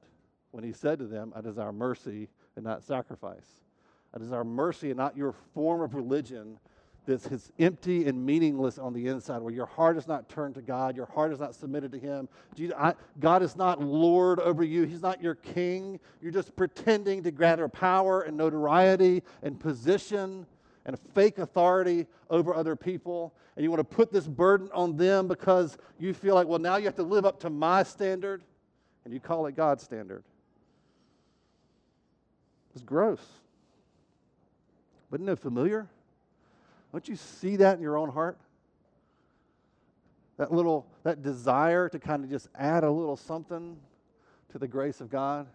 when 0.50 0.64
he 0.64 0.73
said 0.73 0.99
to 0.99 1.07
them, 1.07 1.33
I 1.35 1.40
desire 1.40 1.73
mercy 1.73 2.28
and 2.57 2.64
not 2.64 2.83
sacrifice. 2.83 3.47
I 4.14 4.19
desire 4.19 4.45
mercy 4.45 4.90
and 4.90 4.97
not 4.97 5.17
your 5.17 5.35
form 5.55 5.83
of 5.83 5.95
religion 5.95 6.59
that's 7.07 7.26
is 7.26 7.50
empty 7.59 8.07
and 8.07 8.25
meaningless 8.25 8.76
on 8.78 8.93
the 8.93 9.07
inside, 9.07 9.40
where 9.40 9.52
your 9.52 9.67
heart 9.67 9.97
is 9.97 10.07
not 10.07 10.28
turned 10.28 10.55
to 10.57 10.61
God, 10.61 10.95
your 10.95 11.07
heart 11.07 11.33
is 11.33 11.40
not 11.40 11.55
submitted 11.55 11.90
to 11.93 11.99
Him. 11.99 12.28
God 13.19 13.43
is 13.43 13.57
not 13.57 13.83
Lord 13.83 14.40
over 14.40 14.62
you, 14.62 14.85
He's 14.85 15.00
not 15.00 15.23
your 15.23 15.35
king. 15.35 15.99
You're 16.21 16.33
just 16.33 16.55
pretending 16.55 17.23
to 17.23 17.31
gather 17.31 17.67
power 17.67 18.23
and 18.23 18.37
notoriety 18.37 19.23
and 19.43 19.59
position 19.59 20.47
and 20.85 20.99
fake 21.14 21.38
authority 21.38 22.07
over 22.28 22.55
other 22.55 22.76
people. 22.76 23.35
And 23.57 23.64
you 23.64 23.71
want 23.71 23.81
to 23.81 23.97
put 23.97 24.12
this 24.12 24.28
burden 24.28 24.69
on 24.75 24.97
them 24.97 25.28
because 25.28 25.78
you 25.99 26.12
feel 26.12 26.35
like, 26.35 26.47
well, 26.47 26.59
now 26.59 26.76
you 26.76 26.85
have 26.85 26.97
to 26.97 27.02
live 27.02 27.25
up 27.25 27.40
to 27.40 27.50
my 27.50 27.83
standard, 27.85 28.43
and 29.05 29.14
you 29.14 29.21
call 29.21 29.47
it 29.47 29.57
God's 29.57 29.83
standard. 29.83 30.25
It's 32.75 32.84
gross. 32.84 33.25
But 35.10 35.20
isn't 35.20 35.32
it 35.32 35.38
familiar? 35.38 35.88
Don't 36.92 37.08
you 37.08 37.16
see 37.16 37.56
that 37.56 37.76
in 37.76 37.82
your 37.82 37.96
own 37.96 38.10
heart? 38.10 38.38
That 40.37 40.52
little, 40.52 40.87
that 41.02 41.22
desire 41.22 41.88
to 41.88 41.98
kind 41.98 42.25
of 42.25 42.30
just 42.30 42.48
add 42.54 42.84
a 42.84 42.90
little 42.90 43.16
something 43.16 43.76
to 44.52 44.58
the 44.58 44.68
grace 44.68 45.00
of 45.00 45.10
God? 45.10 45.46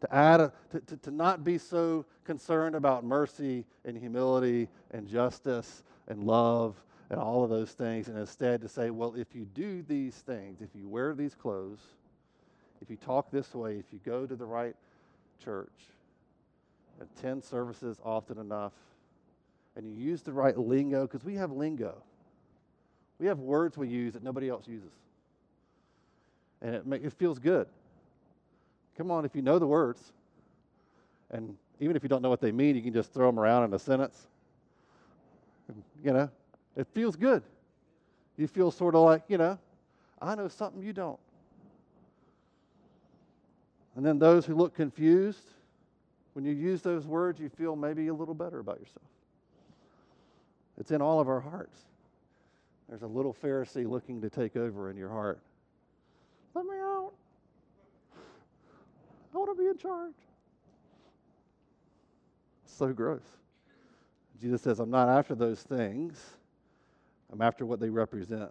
To 0.00 0.14
add, 0.14 0.40
a, 0.40 0.52
to, 0.72 0.80
to, 0.80 0.96
to 0.98 1.10
not 1.10 1.44
be 1.44 1.56
so 1.58 2.04
concerned 2.24 2.74
about 2.74 3.04
mercy 3.04 3.64
and 3.84 3.96
humility 3.96 4.68
and 4.90 5.08
justice 5.08 5.82
and 6.08 6.24
love 6.24 6.74
and 7.08 7.20
all 7.20 7.44
of 7.44 7.50
those 7.50 7.70
things, 7.70 8.08
and 8.08 8.18
instead 8.18 8.60
to 8.60 8.68
say, 8.68 8.90
well, 8.90 9.14
if 9.16 9.34
you 9.34 9.44
do 9.54 9.82
these 9.82 10.14
things, 10.14 10.60
if 10.60 10.70
you 10.74 10.88
wear 10.88 11.14
these 11.14 11.34
clothes, 11.34 11.78
if 12.82 12.90
you 12.90 12.96
talk 12.96 13.30
this 13.30 13.54
way, 13.54 13.76
if 13.76 13.84
you 13.92 14.00
go 14.04 14.26
to 14.26 14.34
the 14.34 14.44
right 14.44 14.74
church, 15.42 15.70
attend 17.00 17.44
services 17.44 17.98
often 18.04 18.38
enough, 18.38 18.72
and 19.76 19.86
you 19.86 19.92
use 19.92 20.22
the 20.22 20.32
right 20.32 20.56
lingo, 20.56 21.02
because 21.06 21.24
we 21.24 21.34
have 21.34 21.50
lingo. 21.52 22.02
We 23.18 23.26
have 23.26 23.38
words 23.38 23.76
we 23.76 23.88
use 23.88 24.14
that 24.14 24.22
nobody 24.22 24.48
else 24.48 24.66
uses. 24.66 24.92
And 26.62 26.74
it, 26.74 26.86
make, 26.86 27.02
it 27.04 27.12
feels 27.12 27.38
good. 27.38 27.66
Come 28.96 29.10
on, 29.10 29.24
if 29.24 29.34
you 29.34 29.42
know 29.42 29.58
the 29.58 29.66
words, 29.66 30.12
and 31.30 31.56
even 31.80 31.96
if 31.96 32.02
you 32.02 32.08
don't 32.08 32.22
know 32.22 32.30
what 32.30 32.40
they 32.40 32.52
mean, 32.52 32.76
you 32.76 32.82
can 32.82 32.92
just 32.92 33.12
throw 33.12 33.26
them 33.26 33.38
around 33.38 33.64
in 33.64 33.74
a 33.74 33.78
sentence. 33.78 34.26
You 36.02 36.12
know, 36.12 36.30
it 36.76 36.86
feels 36.94 37.16
good. 37.16 37.42
You 38.36 38.46
feel 38.46 38.70
sort 38.70 38.94
of 38.94 39.02
like, 39.02 39.22
you 39.28 39.36
know, 39.36 39.58
I 40.20 40.34
know 40.34 40.48
something 40.48 40.82
you 40.82 40.92
don't. 40.92 41.18
And 43.96 44.04
then 44.04 44.18
those 44.18 44.46
who 44.46 44.54
look 44.54 44.74
confused, 44.74 45.42
when 46.36 46.44
you 46.44 46.52
use 46.52 46.82
those 46.82 47.06
words, 47.06 47.40
you 47.40 47.48
feel 47.48 47.74
maybe 47.76 48.08
a 48.08 48.14
little 48.14 48.34
better 48.34 48.58
about 48.58 48.78
yourself. 48.78 49.06
It's 50.76 50.90
in 50.90 51.00
all 51.00 51.18
of 51.18 51.30
our 51.30 51.40
hearts. 51.40 51.78
There's 52.90 53.00
a 53.00 53.06
little 53.06 53.32
Pharisee 53.32 53.88
looking 53.88 54.20
to 54.20 54.28
take 54.28 54.54
over 54.54 54.90
in 54.90 54.98
your 54.98 55.08
heart. 55.08 55.40
Let 56.52 56.66
me 56.66 56.74
out. 56.74 57.12
I 59.34 59.38
want 59.38 59.56
to 59.56 59.62
be 59.62 59.66
in 59.66 59.78
charge. 59.78 60.12
So 62.66 62.92
gross. 62.92 63.24
Jesus 64.38 64.60
says, 64.60 64.78
I'm 64.78 64.90
not 64.90 65.08
after 65.08 65.34
those 65.34 65.62
things, 65.62 66.22
I'm 67.32 67.40
after 67.40 67.64
what 67.64 67.80
they 67.80 67.88
represent. 67.88 68.50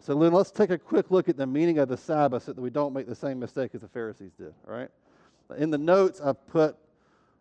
So 0.00 0.14
then 0.14 0.34
let's 0.34 0.50
take 0.50 0.68
a 0.68 0.76
quick 0.76 1.10
look 1.10 1.30
at 1.30 1.38
the 1.38 1.46
meaning 1.46 1.78
of 1.78 1.88
the 1.88 1.96
Sabbath 1.96 2.42
so 2.42 2.52
that 2.52 2.60
we 2.60 2.68
don't 2.68 2.92
make 2.92 3.06
the 3.06 3.14
same 3.14 3.38
mistake 3.38 3.70
as 3.74 3.80
the 3.80 3.88
Pharisees 3.88 4.32
did, 4.38 4.52
all 4.68 4.74
right? 4.74 4.90
In 5.54 5.70
the 5.70 5.78
notes, 5.78 6.20
I've 6.20 6.44
put 6.48 6.76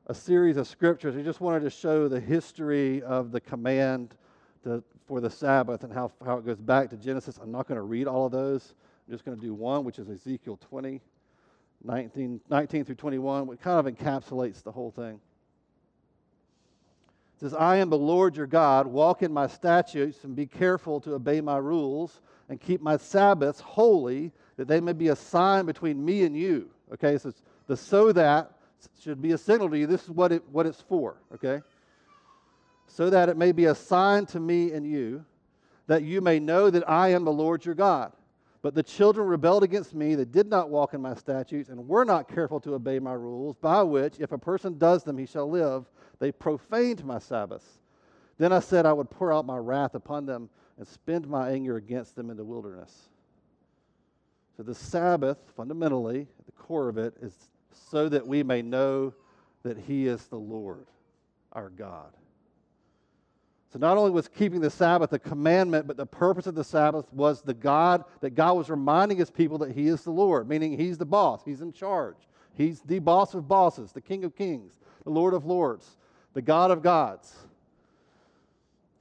a 0.07 0.13
series 0.13 0.57
of 0.57 0.67
scriptures. 0.67 1.15
I 1.15 1.21
just 1.21 1.41
wanted 1.41 1.61
to 1.61 1.69
show 1.71 2.07
the 2.07 2.19
history 2.19 3.01
of 3.01 3.31
the 3.31 3.41
command 3.41 4.15
to, 4.63 4.83
for 5.07 5.19
the 5.19 5.29
Sabbath 5.29 5.83
and 5.83 5.91
how, 5.91 6.11
how 6.23 6.37
it 6.37 6.45
goes 6.45 6.59
back 6.59 6.91
to 6.91 6.97
Genesis. 6.97 7.39
I'm 7.41 7.51
not 7.51 7.67
going 7.67 7.77
to 7.77 7.83
read 7.83 8.05
all 8.05 8.27
of 8.27 8.31
those. 8.31 8.75
I'm 9.07 9.13
just 9.13 9.25
going 9.25 9.37
to 9.37 9.43
do 9.43 9.53
one, 9.53 9.83
which 9.83 9.97
is 9.97 10.07
Ezekiel 10.09 10.57
20, 10.69 11.01
19, 11.83 12.41
19 12.47 12.85
through 12.85 12.95
21, 12.95 13.47
which 13.47 13.59
kind 13.59 13.85
of 13.87 13.93
encapsulates 13.93 14.61
the 14.61 14.71
whole 14.71 14.91
thing. 14.91 15.19
It 17.35 17.39
says, 17.39 17.53
I 17.55 17.77
am 17.77 17.89
the 17.89 17.97
Lord 17.97 18.37
your 18.37 18.47
God. 18.47 18.85
Walk 18.85 19.23
in 19.23 19.33
my 19.33 19.47
statutes 19.47 20.23
and 20.23 20.35
be 20.35 20.45
careful 20.45 21.01
to 21.01 21.15
obey 21.15 21.41
my 21.41 21.57
rules 21.57 22.21
and 22.49 22.61
keep 22.61 22.81
my 22.81 22.97
Sabbaths 22.97 23.59
holy, 23.59 24.31
that 24.57 24.67
they 24.67 24.79
may 24.79 24.93
be 24.93 25.07
a 25.07 25.15
sign 25.15 25.65
between 25.65 26.05
me 26.05 26.23
and 26.23 26.37
you. 26.37 26.69
Okay, 26.93 27.17
so 27.17 27.33
the 27.67 27.77
so 27.77 28.11
that 28.11 28.51
should 29.01 29.21
be 29.21 29.31
a 29.31 29.37
signal 29.37 29.69
to 29.69 29.77
you. 29.77 29.87
This 29.87 30.03
is 30.03 30.09
what, 30.09 30.31
it, 30.31 30.43
what 30.51 30.65
it's 30.65 30.81
for, 30.81 31.17
okay? 31.33 31.61
So 32.87 33.09
that 33.09 33.29
it 33.29 33.37
may 33.37 33.51
be 33.51 33.65
a 33.65 33.75
sign 33.75 34.25
to 34.27 34.39
me 34.39 34.71
and 34.71 34.85
you, 34.85 35.25
that 35.87 36.03
you 36.03 36.21
may 36.21 36.39
know 36.39 36.69
that 36.69 36.87
I 36.89 37.09
am 37.09 37.25
the 37.25 37.31
Lord 37.31 37.65
your 37.65 37.75
God. 37.75 38.11
But 38.61 38.73
the 38.73 38.83
children 38.83 39.27
rebelled 39.27 39.63
against 39.63 39.93
me, 39.93 40.15
they 40.15 40.25
did 40.25 40.47
not 40.47 40.71
walk 40.71 40.95
in 40.95 41.01
my 41.01 41.13
statutes, 41.13 41.69
and 41.69 41.87
were 41.87 42.03
not 42.03 42.27
careful 42.27 42.59
to 42.61 42.73
obey 42.73 42.97
my 42.97 43.13
rules, 43.13 43.55
by 43.57 43.83
which, 43.83 44.19
if 44.19 44.31
a 44.31 44.39
person 44.39 44.79
does 44.79 45.03
them, 45.03 45.19
he 45.19 45.27
shall 45.27 45.47
live. 45.47 45.85
They 46.17 46.31
profaned 46.31 47.05
my 47.05 47.19
Sabbaths. 47.19 47.79
Then 48.39 48.51
I 48.51 48.59
said 48.59 48.87
I 48.87 48.93
would 48.93 49.11
pour 49.11 49.31
out 49.31 49.45
my 49.45 49.57
wrath 49.57 49.93
upon 49.93 50.25
them 50.25 50.49
and 50.77 50.87
spend 50.87 51.27
my 51.27 51.51
anger 51.51 51.77
against 51.77 52.15
them 52.15 52.31
in 52.31 52.37
the 52.37 52.43
wilderness. 52.43 53.09
So 54.57 54.63
the 54.63 54.73
Sabbath, 54.73 55.37
fundamentally, 55.55 56.27
at 56.39 56.45
the 56.45 56.51
core 56.53 56.89
of 56.89 56.97
it, 56.97 57.13
is 57.21 57.33
so 57.91 58.09
that 58.09 58.25
we 58.25 58.43
may 58.43 58.61
know 58.61 59.13
that 59.63 59.77
He 59.77 60.07
is 60.07 60.25
the 60.27 60.37
Lord, 60.37 60.85
our 61.51 61.69
God. 61.69 62.11
So 63.75 63.79
not 63.79 63.97
only 63.97 64.11
was 64.11 64.29
keeping 64.29 64.61
the 64.61 64.69
Sabbath 64.69 65.11
a 65.11 65.19
commandment, 65.19 65.85
but 65.85 65.97
the 65.97 66.05
purpose 66.05 66.47
of 66.47 66.55
the 66.55 66.63
Sabbath 66.63 67.11
was 67.11 67.41
the 67.41 67.53
God 67.53 68.05
that 68.21 68.29
God 68.29 68.53
was 68.53 68.69
reminding 68.69 69.17
his 69.17 69.29
people 69.29 69.57
that 69.57 69.73
he 69.73 69.87
is 69.87 70.01
the 70.03 70.11
Lord, 70.11 70.47
meaning 70.47 70.77
he's 70.77 70.97
the 70.97 71.05
boss, 71.05 71.41
he's 71.43 71.59
in 71.59 71.73
charge. 71.73 72.15
He's 72.53 72.79
the 72.79 72.99
boss 72.99 73.33
of 73.33 73.49
bosses, 73.49 73.91
the 73.91 73.99
King 73.99 74.23
of 74.23 74.33
kings, 74.33 74.71
the 75.03 75.09
Lord 75.09 75.33
of 75.33 75.45
lords, 75.45 75.97
the 76.33 76.41
God 76.41 76.71
of 76.71 76.81
gods. 76.81 77.35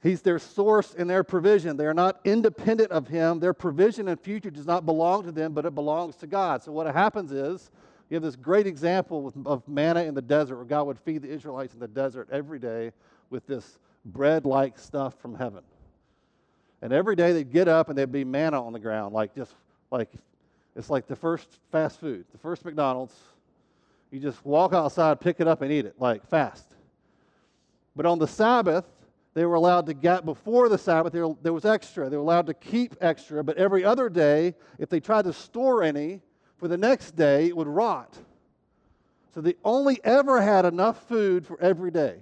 He's 0.03 0.21
their 0.21 0.39
source 0.39 0.93
and 0.93 1.09
their 1.09 1.23
provision. 1.23 1.77
They 1.77 1.85
are 1.85 1.93
not 1.93 2.19
independent 2.25 2.91
of 2.91 3.07
him. 3.07 3.39
Their 3.39 3.53
provision 3.53 4.09
and 4.09 4.19
future 4.19 4.51
does 4.51 4.67
not 4.67 4.85
belong 4.85 5.23
to 5.23 5.31
them, 5.31 5.53
but 5.53 5.65
it 5.65 5.73
belongs 5.73 6.17
to 6.17 6.27
God. 6.27 6.61
So 6.61 6.73
what 6.73 6.93
happens 6.93 7.31
is 7.31 7.71
you 8.09 8.15
have 8.15 8.23
this 8.23 8.35
great 8.35 8.67
example 8.67 9.33
of 9.45 9.67
manna 9.67 10.03
in 10.03 10.13
the 10.13 10.21
desert 10.21 10.57
where 10.57 10.65
God 10.65 10.83
would 10.87 10.99
feed 10.99 11.21
the 11.21 11.29
Israelites 11.29 11.73
in 11.73 11.79
the 11.79 11.87
desert 11.87 12.29
every 12.31 12.59
day 12.59 12.91
with 13.29 13.47
this 13.47 13.79
bread 14.05 14.45
like 14.45 14.77
stuff 14.77 15.19
from 15.19 15.35
heaven. 15.35 15.63
And 16.81 16.93
every 16.93 17.15
day 17.15 17.33
they'd 17.33 17.51
get 17.51 17.67
up 17.67 17.89
and 17.89 17.97
there'd 17.97 18.11
be 18.11 18.23
manna 18.23 18.63
on 18.63 18.73
the 18.73 18.79
ground, 18.79 19.13
like 19.13 19.33
just 19.33 19.53
like 19.89 20.09
it's 20.75 20.89
like 20.89 21.07
the 21.07 21.15
first 21.15 21.47
fast 21.71 21.99
food, 21.99 22.25
the 22.31 22.37
first 22.37 22.63
McDonald's. 22.63 23.15
You 24.11 24.19
just 24.19 24.45
walk 24.45 24.73
outside, 24.73 25.19
pick 25.19 25.39
it 25.39 25.47
up, 25.47 25.61
and 25.61 25.71
eat 25.71 25.85
it, 25.85 25.95
like 25.99 26.25
fast. 26.27 26.75
But 27.95 28.05
on 28.05 28.19
the 28.19 28.27
Sabbath, 28.27 28.85
they 29.33 29.45
were 29.45 29.55
allowed 29.55 29.85
to 29.87 29.93
get 29.93 30.25
before 30.25 30.69
the 30.69 30.77
Sabbath, 30.77 31.11
there, 31.11 31.27
there 31.41 31.53
was 31.53 31.65
extra. 31.65 32.09
They 32.09 32.17
were 32.17 32.23
allowed 32.23 32.47
to 32.47 32.53
keep 32.53 32.95
extra, 33.01 33.43
but 33.43 33.57
every 33.57 33.83
other 33.83 34.09
day, 34.09 34.53
if 34.79 34.89
they 34.89 34.99
tried 34.99 35.25
to 35.25 35.33
store 35.33 35.83
any, 35.83 36.21
for 36.57 36.67
the 36.67 36.77
next 36.77 37.15
day 37.15 37.47
it 37.47 37.57
would 37.57 37.67
rot. 37.67 38.17
So 39.33 39.41
they 39.41 39.55
only 39.63 39.99
ever 40.03 40.41
had 40.41 40.65
enough 40.65 41.07
food 41.07 41.45
for 41.45 41.59
every 41.59 41.91
day, 41.91 42.17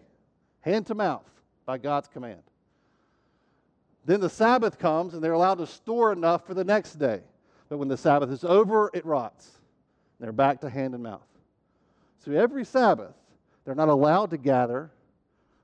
hand 0.62 0.88
to 0.88 0.96
mouth, 0.96 1.30
by 1.66 1.78
God's 1.78 2.08
command. 2.08 2.42
Then 4.06 4.20
the 4.20 4.30
Sabbath 4.30 4.80
comes 4.80 5.14
and 5.14 5.24
they're 5.24 5.34
allowed 5.34 5.60
to 5.60 5.68
store 5.68 6.12
enough 6.12 6.46
for 6.46 6.54
the 6.54 6.64
next 6.64 6.96
day. 6.96 7.22
But 7.70 7.78
when 7.78 7.88
the 7.88 7.98
Sabbath 7.98 8.30
is 8.32 8.44
over, 8.44 8.90
it 8.94 9.06
rots. 9.06 9.50
They're 10.20 10.32
back 10.32 10.62
to 10.62 10.70
hand 10.70 10.94
and 10.94 11.04
mouth. 11.04 11.22
So 12.26 12.32
every 12.32 12.66
Sabbath, 12.66 13.16
they're 13.66 13.76
not 13.76 13.90
allowed 13.90 14.30
to 14.32 14.38
gather 14.38 14.90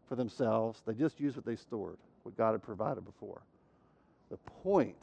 for 0.08 0.16
themselves. 0.16 0.82
They 0.86 0.94
just 0.94 1.20
use 1.20 1.36
what 1.36 1.46
they 1.46 1.56
stored, 1.56 1.98
what 2.24 2.38
God 2.38 2.52
had 2.52 2.64
provided 2.64 3.06
before. 3.06 3.42
The 4.30 4.38
point 4.64 4.98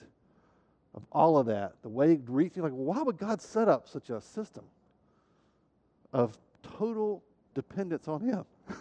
of 0.97 1.05
all 1.13 1.37
of 1.37 1.47
that, 1.47 1.75
the 1.83 1.89
way 1.89 2.13
it 2.13 2.23
you're 2.27 2.65
like, 2.65 2.73
why 2.73 3.03
would 3.03 3.19
God 3.19 3.43
set 3.43 3.69
up 3.69 3.89
such 3.89 4.09
a 4.09 4.21
system 4.21 4.65
of 6.13 6.37
total 6.63 7.23
dependence 7.55 8.09
on 8.09 8.23
Him? 8.23 8.45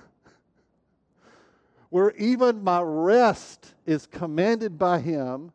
Where 1.90 2.12
even 2.16 2.64
my 2.64 2.82
rest 2.82 3.74
is 3.86 4.08
commanded 4.08 4.80
by 4.80 5.00
Him 5.00 5.52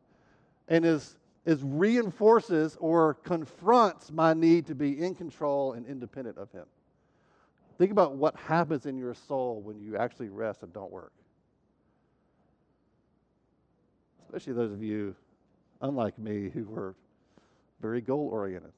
and 0.69 0.85
is, 0.85 1.17
is 1.47 1.62
reinforces 1.62 2.76
or 2.79 3.14
confronts 3.14 4.12
my 4.12 4.35
need 4.35 4.67
to 4.67 4.75
be 4.75 5.02
in 5.02 5.14
control 5.14 5.73
and 5.73 5.87
independent 5.87 6.37
of 6.37 6.52
Him. 6.52 6.67
Think 7.79 7.90
about 7.90 8.17
what 8.17 8.37
happens 8.37 8.85
in 8.85 8.99
your 8.99 9.14
soul 9.14 9.62
when 9.62 9.81
you 9.81 9.97
actually 9.97 10.29
rest 10.29 10.62
and 10.62 10.71
don't 10.75 10.93
work. 10.93 11.12
Especially 14.26 14.52
those 14.52 14.71
of 14.71 14.83
you 14.83 15.17
unlike 15.81 16.19
me, 16.19 16.51
who 16.51 16.65
were 16.65 16.95
very 17.81 18.01
goal 18.01 18.29
oriented. 18.33 18.73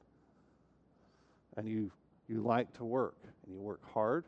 And 1.57 1.67
you, 1.67 1.91
you 2.27 2.41
like 2.41 2.73
to 2.77 2.83
work, 2.83 3.17
and 3.45 3.53
you 3.53 3.61
work 3.61 3.81
hard, 3.93 4.25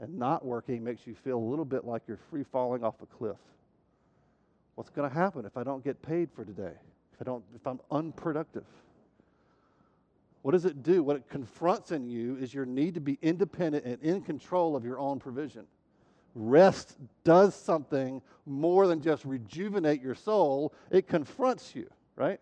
And 0.00 0.16
not 0.18 0.44
working 0.44 0.84
makes 0.84 1.06
you 1.06 1.14
feel 1.14 1.38
a 1.38 1.48
little 1.50 1.64
bit 1.64 1.84
like 1.84 2.02
you're 2.06 2.20
free 2.30 2.44
falling 2.44 2.84
off 2.84 3.02
a 3.02 3.06
cliff. 3.06 3.36
What's 4.76 4.90
going 4.90 5.08
to 5.08 5.14
happen 5.14 5.44
if 5.44 5.56
I 5.56 5.64
don't 5.64 5.82
get 5.82 6.00
paid 6.02 6.30
for 6.30 6.44
today? 6.44 6.72
If 7.12 7.20
I 7.20 7.24
don't 7.24 7.42
if 7.56 7.66
I'm 7.66 7.80
unproductive? 7.90 8.64
What 10.42 10.52
does 10.52 10.64
it 10.64 10.84
do? 10.84 11.02
What 11.02 11.16
it 11.16 11.28
confronts 11.28 11.90
in 11.90 12.08
you 12.08 12.36
is 12.36 12.54
your 12.54 12.64
need 12.64 12.94
to 12.94 13.00
be 13.00 13.18
independent 13.20 13.84
and 13.84 14.00
in 14.02 14.22
control 14.22 14.76
of 14.76 14.84
your 14.84 15.00
own 15.00 15.18
provision. 15.18 15.66
Rest 16.34 16.96
does 17.24 17.54
something 17.54 18.22
more 18.46 18.86
than 18.86 19.02
just 19.02 19.24
rejuvenate 19.24 20.00
your 20.00 20.14
soul, 20.14 20.72
it 20.90 21.06
confronts 21.06 21.74
you, 21.74 21.88
right? 22.16 22.40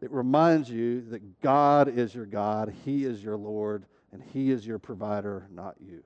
It 0.00 0.10
reminds 0.10 0.70
you 0.70 1.02
that 1.10 1.40
God 1.40 1.88
is 1.88 2.14
your 2.14 2.26
God, 2.26 2.72
He 2.84 3.04
is 3.04 3.22
your 3.22 3.36
Lord, 3.36 3.84
and 4.12 4.22
He 4.32 4.50
is 4.50 4.66
your 4.66 4.78
provider, 4.78 5.48
not 5.52 5.76
you. 5.80 6.02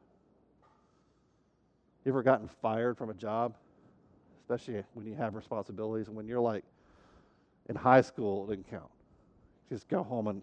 You 2.04 2.10
ever 2.12 2.22
gotten 2.22 2.48
fired 2.48 2.96
from 2.96 3.10
a 3.10 3.14
job? 3.14 3.54
Especially 4.40 4.82
when 4.94 5.06
you 5.06 5.14
have 5.14 5.34
responsibilities 5.34 6.08
and 6.08 6.16
when 6.16 6.26
you're 6.26 6.40
like 6.40 6.64
in 7.68 7.76
high 7.76 8.00
school, 8.00 8.44
it 8.44 8.56
didn't 8.56 8.70
count. 8.70 8.90
just 9.68 9.88
go 9.88 10.02
home 10.02 10.26
and 10.26 10.42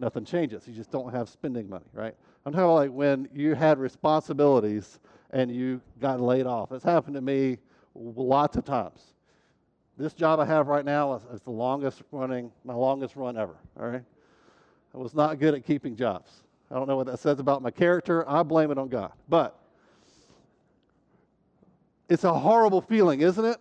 nothing 0.00 0.24
changes. 0.24 0.66
You 0.66 0.74
just 0.74 0.90
don't 0.90 1.12
have 1.12 1.28
spending 1.28 1.68
money, 1.68 1.84
right? 1.92 2.14
I'm 2.44 2.52
talking 2.52 2.64
about 2.64 2.74
like 2.74 2.90
when 2.90 3.28
you 3.34 3.54
had 3.54 3.78
responsibilities 3.78 4.98
and 5.30 5.54
you 5.54 5.80
got 6.00 6.20
laid 6.20 6.46
off. 6.46 6.72
It's 6.72 6.84
happened 6.84 7.14
to 7.14 7.20
me 7.20 7.58
lots 7.94 8.56
of 8.56 8.64
times. 8.64 9.14
This 9.96 10.14
job 10.14 10.40
I 10.40 10.46
have 10.46 10.68
right 10.68 10.84
now 10.84 11.14
is, 11.14 11.22
is 11.34 11.42
the 11.42 11.50
longest 11.50 12.02
running, 12.10 12.50
my 12.64 12.74
longest 12.74 13.16
run 13.16 13.36
ever, 13.36 13.56
all 13.78 13.88
right? 13.88 14.02
I 14.94 14.98
was 14.98 15.14
not 15.14 15.38
good 15.38 15.54
at 15.54 15.64
keeping 15.64 15.94
jobs. 15.94 16.42
I 16.70 16.76
don't 16.76 16.88
know 16.88 16.96
what 16.96 17.06
that 17.06 17.18
says 17.18 17.38
about 17.38 17.62
my 17.62 17.70
character. 17.70 18.28
I 18.28 18.42
blame 18.42 18.70
it 18.70 18.78
on 18.78 18.88
God. 18.88 19.12
But 19.28 19.58
it's 22.08 22.24
a 22.24 22.32
horrible 22.32 22.80
feeling, 22.80 23.20
isn't 23.20 23.44
it? 23.44 23.58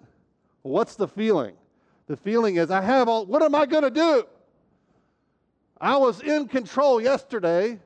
What's 0.61 0.95
the 0.95 1.07
feeling? 1.07 1.55
The 2.07 2.17
feeling 2.17 2.55
is, 2.55 2.71
I 2.71 2.81
have 2.81 3.07
all, 3.07 3.25
what 3.25 3.43
am 3.43 3.53
I 3.53 3.65
going 3.65 3.83
to 3.83 3.91
do? 3.91 4.23
I 5.81 5.97
was 5.97 6.21
in 6.21 6.47
control 6.47 7.01
yesterday 7.01 7.79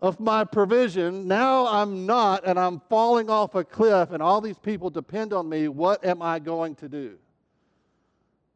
of 0.00 0.18
my 0.18 0.44
provision. 0.44 1.28
Now 1.28 1.66
I'm 1.66 2.06
not, 2.06 2.46
and 2.46 2.58
I'm 2.58 2.80
falling 2.88 3.30
off 3.30 3.54
a 3.54 3.64
cliff, 3.64 4.10
and 4.10 4.22
all 4.22 4.40
these 4.40 4.58
people 4.58 4.90
depend 4.90 5.32
on 5.32 5.48
me. 5.48 5.68
What 5.68 6.04
am 6.04 6.22
I 6.22 6.38
going 6.38 6.74
to 6.76 6.88
do? 6.88 7.18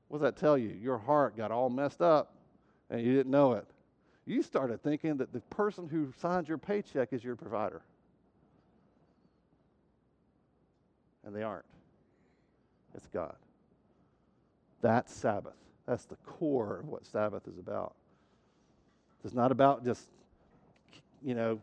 What 0.09 0.19
does 0.19 0.23
that 0.25 0.37
tell 0.37 0.57
you? 0.57 0.77
Your 0.81 0.99
heart 0.99 1.37
got 1.37 1.51
all 1.51 1.71
messed 1.71 2.01
up, 2.01 2.35
and 2.91 3.01
you 3.01 3.15
didn't 3.15 3.31
know 3.31 3.53
it. 3.53 3.67
You 4.25 4.43
started 4.43 4.83
thinking 4.83 5.17
that 5.19 5.33
the 5.33 5.41
person 5.41 5.89
who 5.89 6.13
signs 6.19 6.49
your 6.49 6.59
paycheck 6.59 7.13
is 7.13 7.23
your 7.23 7.37
provider. 7.37 7.83
And 11.25 11.35
they 11.35 11.43
aren't. 11.43 11.65
It's 12.95 13.07
God. 13.09 13.37
That's 14.81 15.13
Sabbath. 15.13 15.55
That's 15.87 16.07
the 16.07 16.17
core 16.27 16.81
of 16.81 16.89
what 16.89 17.05
Sabbath 17.07 17.47
is 17.47 17.59
about. 17.59 17.95
It's 19.27 19.35
not 19.35 19.51
about 19.51 19.85
just, 19.85 20.07
you 21.21 21.35
know, 21.35 21.61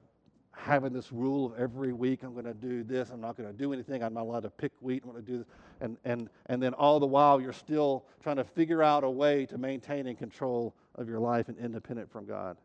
having 0.51 0.91
this 0.91 1.13
rule 1.13 1.45
of 1.45 1.57
every 1.57 1.93
week 1.93 2.21
I'm 2.21 2.33
going 2.33 2.43
to 2.43 2.53
do 2.53 2.83
this, 2.83 3.09
I'm 3.09 3.21
not 3.21 3.37
going 3.37 3.49
to 3.49 3.57
do 3.57 3.71
anything, 3.71 4.03
I'm 4.03 4.13
not 4.13 4.23
allowed 4.23 4.43
to 4.43 4.49
pick 4.49 4.73
wheat, 4.81 5.01
I'm 5.05 5.11
going 5.11 5.23
to 5.23 5.31
do 5.31 5.37
this. 5.37 5.47
And, 5.79 5.95
and, 6.03 6.29
and 6.47 6.61
then 6.61 6.73
all 6.73 6.99
the 6.99 7.05
while 7.05 7.39
you're 7.39 7.53
still 7.53 8.03
trying 8.21 8.35
to 8.35 8.43
figure 8.43 8.83
out 8.83 9.05
a 9.05 9.09
way 9.09 9.45
to 9.45 9.57
maintain 9.57 10.07
and 10.07 10.17
control 10.17 10.75
of 10.95 11.07
your 11.07 11.19
life 11.19 11.47
and 11.47 11.57
independent 11.57 12.11
from 12.11 12.25
God. 12.25 12.57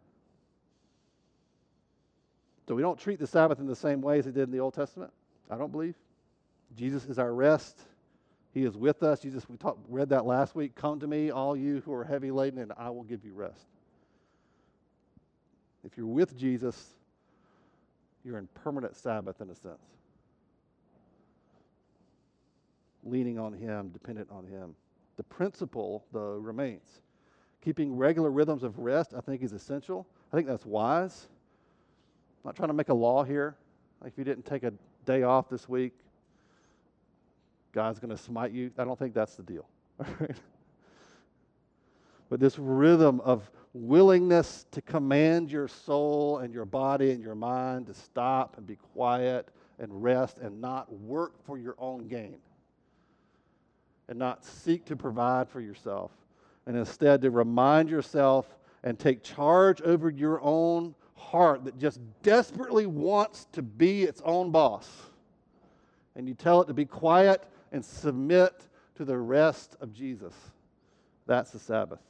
So 2.67 2.75
we 2.75 2.83
don't 2.83 2.99
treat 2.99 3.21
the 3.21 3.27
Sabbath 3.27 3.61
in 3.61 3.67
the 3.69 3.77
same 3.77 4.01
way 4.01 4.19
as 4.19 4.25
they 4.25 4.33
did 4.33 4.43
in 4.43 4.51
the 4.51 4.59
Old 4.59 4.75
Testament, 4.75 5.13
I 5.49 5.57
don't 5.57 5.71
believe. 5.71 5.95
Jesus 6.77 7.05
is 7.05 7.21
our 7.21 7.33
rest. 7.33 7.79
He 8.53 8.65
is 8.65 8.77
with 8.77 9.05
us. 9.05 9.21
Jesus, 9.21 9.49
we 9.49 9.57
talked, 9.59 9.79
read 9.89 10.09
that 10.09 10.27
last 10.27 10.57
week. 10.57 10.75
Come 10.75 10.99
to 10.99 11.07
me, 11.07 11.31
all 11.31 11.57
you 11.57 11.83
who 11.85 11.95
are 11.95 12.03
heavy 12.03 12.33
laden, 12.33 12.59
and 12.59 12.73
I 12.77 12.91
will 12.91 13.05
give 13.05 13.25
you 13.25 13.33
rest. 13.33 13.65
If 15.85 15.97
you're 15.97 16.07
with 16.07 16.37
Jesus, 16.37 16.95
you're 18.25 18.39
in 18.39 18.49
permanent 18.55 18.97
Sabbath 18.97 19.41
in 19.41 19.51
a 19.51 19.55
sense. 19.55 19.79
Leaning 23.05 23.39
on 23.39 23.53
Him, 23.53 23.89
dependent 23.89 24.29
on 24.31 24.47
Him. 24.47 24.75
The 25.17 25.23
principle, 25.23 26.05
though, 26.13 26.35
remains. 26.35 27.01
Keeping 27.63 27.97
regular 27.97 28.31
rhythms 28.31 28.63
of 28.63 28.79
rest, 28.79 29.15
I 29.17 29.21
think, 29.21 29.43
is 29.43 29.53
essential. 29.53 30.07
I 30.33 30.37
think 30.37 30.47
that's 30.47 30.67
wise. 30.67 31.29
I'm 32.45 32.49
not 32.49 32.57
trying 32.57 32.69
to 32.69 32.75
make 32.75 32.89
a 32.89 32.95
law 32.95 33.25
here. 33.25 33.57
Like 34.03 34.13
if 34.13 34.19
you 34.19 34.25
didn't 34.25 34.45
take 34.45 34.63
a 34.63 34.73
day 35.05 35.23
off 35.23 35.49
this 35.49 35.69
week, 35.69 35.93
God's 37.73 37.99
going 37.99 38.11
to 38.11 38.23
smite 38.23 38.53
you. 38.53 38.71
I 38.79 38.85
don't 38.85 38.99
think 38.99 39.15
that's 39.15 39.35
the 39.35 39.43
deal. 39.43 39.67
but 42.29 42.41
this 42.41 42.59
rhythm 42.59 43.21
of 43.21 43.51
willingness 43.75 44.67
to 44.71 44.83
command 44.83 45.51
your 45.51 45.69
soul 45.69 46.39
and 46.39 46.53
your 46.53 46.65
body 46.65 47.11
and 47.11 47.23
your 47.23 47.35
mind 47.35 47.87
to 47.87 47.95
stop 47.95 48.57
and 48.57 48.67
be 48.67 48.77
quiet 48.77 49.49
and 49.79 50.03
rest 50.03 50.39
and 50.39 50.61
not 50.61 50.93
work 50.93 51.33
for 51.45 51.59
your 51.59 51.75
own 51.79 52.09
gain 52.09 52.39
and 54.09 54.19
not 54.19 54.45
seek 54.45 54.85
to 54.87 54.97
provide 54.97 55.49
for 55.49 55.61
yourself 55.61 56.11
and 56.67 56.77
instead 56.77 57.23
to 57.23 57.31
remind 57.31 57.89
yourself 57.89 58.47
and 58.85 58.99
take 58.99 59.23
charge 59.23 59.81
over 59.83 60.11
your 60.11 60.41
own 60.43 60.95
heart 61.15 61.65
that 61.65 61.79
just 61.79 62.01
desperately 62.23 62.87
wants 62.87 63.47
to 63.53 63.63
be 63.63 64.05
its 64.05 64.23
own 64.25 64.51
boss. 64.51 64.89
And 66.15 66.29
you 66.29 66.35
tell 66.35 66.63
it 66.63 66.67
to 66.67 66.75
be 66.75 66.85
quiet 66.85 67.45
and 67.73 67.85
submit 67.85 68.53
to 68.97 69.05
the 69.05 69.17
rest 69.17 69.77
of 69.81 69.93
Jesus. 69.93 70.35
That's 71.27 71.51
the 71.51 71.59
Sabbath. 71.59 72.01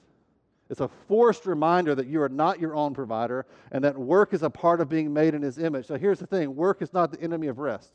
It's 0.70 0.81
a 0.81 0.88
forced 1.07 1.46
reminder 1.46 1.94
that 1.94 2.07
you 2.07 2.20
are 2.20 2.28
not 2.28 2.61
your 2.61 2.74
own 2.74 2.92
provider 2.92 3.46
and 3.72 3.83
that 3.85 3.96
work 3.96 4.35
is 4.35 4.42
a 4.42 4.50
part 4.50 4.81
of 4.81 4.88
being 4.88 5.12
made 5.12 5.35
in 5.35 5.42
His 5.42 5.59
image. 5.59 5.87
So 5.87 5.96
here's 5.96 6.18
the 6.18 6.26
thing 6.26 6.54
work 6.54 6.83
is 6.83 6.92
not 6.92 7.11
the 7.11 7.20
enemy 7.20 7.46
of 7.46 7.59
rest. 7.59 7.90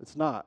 It's 0.00 0.16
not. 0.16 0.46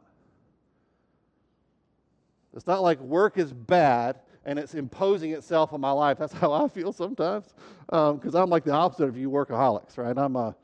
It's 2.56 2.67
not 2.67 2.82
like 2.82 2.99
work 2.99 3.38
is 3.38 3.53
bad 3.53 4.19
and 4.45 4.58
it's 4.58 4.73
imposing 4.73 5.32
itself 5.32 5.73
on 5.73 5.82
my 5.82 5.91
life. 5.91 6.17
That's 6.17 6.34
how 6.34 6.51
I 6.53 6.67
feel 6.67 6.91
sometimes 6.91 7.53
because 7.86 8.36
um, 8.36 8.43
I'm 8.43 8.49
like 8.49 8.63
the 8.63 8.71
opposite 8.71 9.06
of 9.06 9.17
you 9.17 9.30
workaholics, 9.30 9.97
right? 9.97 10.17
I'm 10.17 10.36
a, 10.36 10.56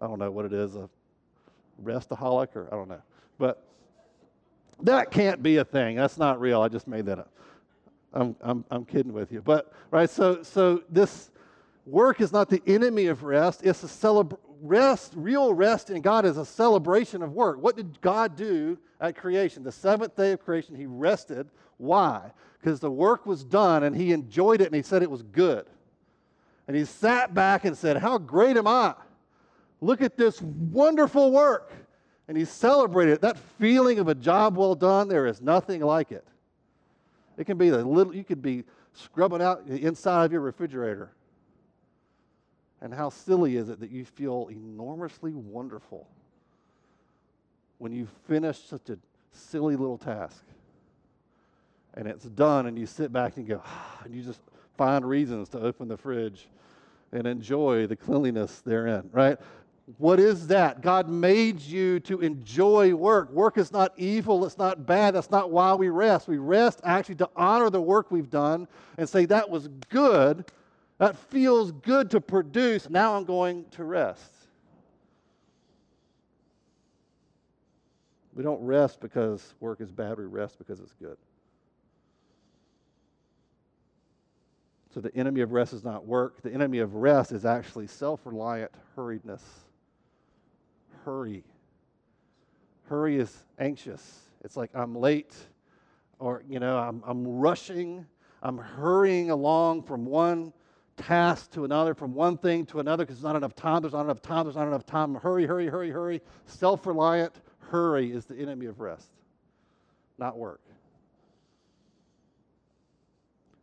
I 0.00 0.06
don't 0.06 0.18
know 0.18 0.30
what 0.30 0.44
it 0.44 0.52
is, 0.52 0.76
a 0.76 0.88
restaholic 1.82 2.56
or 2.56 2.68
I 2.72 2.76
don't 2.76 2.88
know. 2.88 3.02
But 3.38 3.62
that 4.82 5.10
can't 5.10 5.42
be 5.42 5.56
a 5.56 5.64
thing. 5.64 5.96
That's 5.96 6.18
not 6.18 6.40
real. 6.40 6.60
I 6.60 6.68
just 6.68 6.86
made 6.86 7.06
that 7.06 7.18
up. 7.18 7.30
I'm, 8.16 8.36
I'm, 8.40 8.64
I'm 8.70 8.84
kidding 8.84 9.12
with 9.12 9.30
you. 9.30 9.42
But, 9.42 9.72
right, 9.90 10.08
so, 10.08 10.42
so 10.42 10.82
this 10.88 11.30
work 11.84 12.20
is 12.20 12.32
not 12.32 12.48
the 12.48 12.62
enemy 12.66 13.06
of 13.06 13.22
rest. 13.22 13.60
It's 13.64 13.82
a 13.82 13.88
celebration. 13.88 14.42
Rest, 14.62 15.12
real 15.14 15.52
rest 15.52 15.90
in 15.90 16.00
God 16.00 16.24
is 16.24 16.38
a 16.38 16.44
celebration 16.44 17.22
of 17.22 17.34
work. 17.34 17.58
What 17.60 17.76
did 17.76 18.00
God 18.00 18.36
do 18.36 18.78
at 19.02 19.14
creation? 19.14 19.62
The 19.62 19.70
seventh 19.70 20.16
day 20.16 20.32
of 20.32 20.42
creation, 20.42 20.74
He 20.74 20.86
rested. 20.86 21.46
Why? 21.76 22.32
Because 22.58 22.80
the 22.80 22.90
work 22.90 23.26
was 23.26 23.44
done 23.44 23.82
and 23.82 23.94
He 23.94 24.12
enjoyed 24.12 24.62
it 24.62 24.68
and 24.68 24.74
He 24.74 24.80
said 24.80 25.02
it 25.02 25.10
was 25.10 25.22
good. 25.22 25.66
And 26.66 26.74
He 26.74 26.86
sat 26.86 27.34
back 27.34 27.66
and 27.66 27.76
said, 27.76 27.98
How 27.98 28.16
great 28.16 28.56
am 28.56 28.66
I? 28.66 28.94
Look 29.82 30.00
at 30.00 30.16
this 30.16 30.40
wonderful 30.40 31.30
work. 31.32 31.70
And 32.26 32.36
He 32.36 32.46
celebrated. 32.46 33.20
That 33.20 33.36
feeling 33.58 33.98
of 33.98 34.08
a 34.08 34.14
job 34.14 34.56
well 34.56 34.74
done, 34.74 35.06
there 35.08 35.26
is 35.26 35.42
nothing 35.42 35.82
like 35.82 36.12
it. 36.12 36.26
It 37.36 37.44
can 37.44 37.58
be 37.58 37.70
the 37.70 37.84
little, 37.84 38.14
you 38.14 38.24
could 38.24 38.42
be 38.42 38.64
scrubbing 38.94 39.42
out 39.42 39.66
the 39.68 39.82
inside 39.82 40.24
of 40.26 40.32
your 40.32 40.40
refrigerator. 40.40 41.10
And 42.80 42.92
how 42.92 43.10
silly 43.10 43.56
is 43.56 43.68
it 43.68 43.80
that 43.80 43.90
you 43.90 44.04
feel 44.04 44.48
enormously 44.50 45.32
wonderful 45.32 46.06
when 47.78 47.92
you 47.92 48.06
finish 48.26 48.58
such 48.58 48.90
a 48.90 48.98
silly 49.32 49.76
little 49.76 49.98
task? 49.98 50.44
And 51.94 52.06
it's 52.06 52.26
done, 52.26 52.66
and 52.66 52.78
you 52.78 52.86
sit 52.86 53.12
back 53.12 53.38
and 53.38 53.46
go, 53.46 53.62
and 54.04 54.14
you 54.14 54.22
just 54.22 54.40
find 54.76 55.04
reasons 55.04 55.48
to 55.50 55.60
open 55.60 55.88
the 55.88 55.96
fridge 55.96 56.48
and 57.12 57.26
enjoy 57.26 57.86
the 57.86 57.96
cleanliness 57.96 58.60
therein, 58.60 59.08
right? 59.12 59.38
What 59.98 60.18
is 60.18 60.48
that? 60.48 60.82
God 60.82 61.08
made 61.08 61.60
you 61.60 62.00
to 62.00 62.20
enjoy 62.20 62.92
work. 62.94 63.30
Work 63.30 63.56
is 63.56 63.70
not 63.70 63.92
evil, 63.96 64.44
it's 64.44 64.58
not 64.58 64.84
bad. 64.84 65.14
That's 65.14 65.30
not 65.30 65.52
why 65.52 65.74
we 65.74 65.88
rest. 65.88 66.26
We 66.26 66.38
rest 66.38 66.80
actually 66.82 67.14
to 67.16 67.30
honor 67.36 67.70
the 67.70 67.80
work 67.80 68.10
we've 68.10 68.30
done 68.30 68.66
and 68.98 69.08
say, 69.08 69.26
that 69.26 69.48
was 69.48 69.68
good. 69.88 70.44
That 70.98 71.16
feels 71.16 71.70
good 71.70 72.10
to 72.10 72.20
produce. 72.20 72.90
Now 72.90 73.16
I'm 73.16 73.24
going 73.24 73.64
to 73.72 73.84
rest. 73.84 74.32
We 78.34 78.42
don't 78.42 78.60
rest 78.60 79.00
because 79.00 79.54
work 79.60 79.80
is 79.80 79.92
bad, 79.92 80.18
we 80.18 80.24
rest 80.24 80.58
because 80.58 80.80
it's 80.80 80.94
good. 80.94 81.16
So 84.92 85.00
the 85.00 85.14
enemy 85.14 85.42
of 85.42 85.52
rest 85.52 85.72
is 85.74 85.84
not 85.84 86.06
work. 86.06 86.42
The 86.42 86.52
enemy 86.52 86.78
of 86.78 86.94
rest 86.94 87.30
is 87.30 87.44
actually 87.44 87.86
self 87.86 88.20
reliant 88.24 88.72
hurriedness. 88.96 89.42
Hurry. 91.06 91.44
Hurry 92.88 93.18
is 93.18 93.32
anxious. 93.60 94.22
It's 94.42 94.56
like 94.56 94.70
I'm 94.74 94.92
late 94.96 95.32
or, 96.18 96.42
you 96.48 96.58
know, 96.58 96.78
I'm, 96.78 97.00
I'm 97.06 97.24
rushing. 97.24 98.04
I'm 98.42 98.58
hurrying 98.58 99.30
along 99.30 99.84
from 99.84 100.04
one 100.04 100.52
task 100.96 101.52
to 101.52 101.64
another, 101.64 101.94
from 101.94 102.12
one 102.12 102.36
thing 102.36 102.66
to 102.66 102.80
another 102.80 103.04
because 103.04 103.18
there's 103.18 103.32
not 103.32 103.36
enough 103.36 103.54
time. 103.54 103.82
There's 103.82 103.92
not 103.92 104.04
enough 104.06 104.20
time. 104.20 104.46
There's 104.46 104.56
not 104.56 104.66
enough 104.66 104.84
time. 104.84 105.14
Hurry, 105.14 105.46
hurry, 105.46 105.68
hurry, 105.68 105.90
hurry. 105.90 106.20
Self 106.46 106.84
reliant 106.86 107.34
hurry 107.60 108.10
is 108.10 108.24
the 108.24 108.34
enemy 108.36 108.66
of 108.66 108.80
rest, 108.80 109.06
not 110.18 110.36
work. 110.36 110.60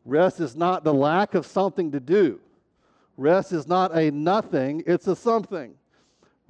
Rest 0.06 0.40
is 0.40 0.56
not 0.56 0.86
the 0.86 0.94
lack 0.94 1.36
of 1.36 1.46
something 1.46 1.92
to 1.92 2.00
do. 2.00 2.40
Rest 3.18 3.52
is 3.52 3.68
not 3.68 3.94
a 3.98 4.12
nothing, 4.12 4.82
it's 4.88 5.08
a 5.08 5.16
something. 5.16 5.76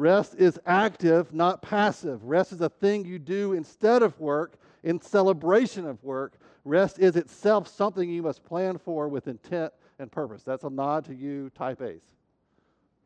Rest 0.03 0.35
is 0.37 0.59
active, 0.65 1.33
not 1.33 1.61
passive. 1.61 2.25
Rest 2.25 2.51
is 2.51 2.59
a 2.59 2.67
thing 2.67 3.05
you 3.05 3.17
do 3.17 3.53
instead 3.53 4.03
of 4.03 4.19
work, 4.19 4.57
in 4.83 4.99
celebration 4.99 5.87
of 5.87 6.03
work. 6.03 6.33
Rest 6.65 6.99
is 6.99 7.15
itself 7.15 7.69
something 7.69 8.09
you 8.09 8.21
must 8.21 8.43
plan 8.43 8.77
for 8.77 9.07
with 9.07 9.29
intent 9.29 9.71
and 9.99 10.11
purpose. 10.11 10.43
That's 10.43 10.65
a 10.65 10.69
nod 10.69 11.05
to 11.05 11.15
you, 11.15 11.51
type 11.51 11.81
A's, 11.81 12.01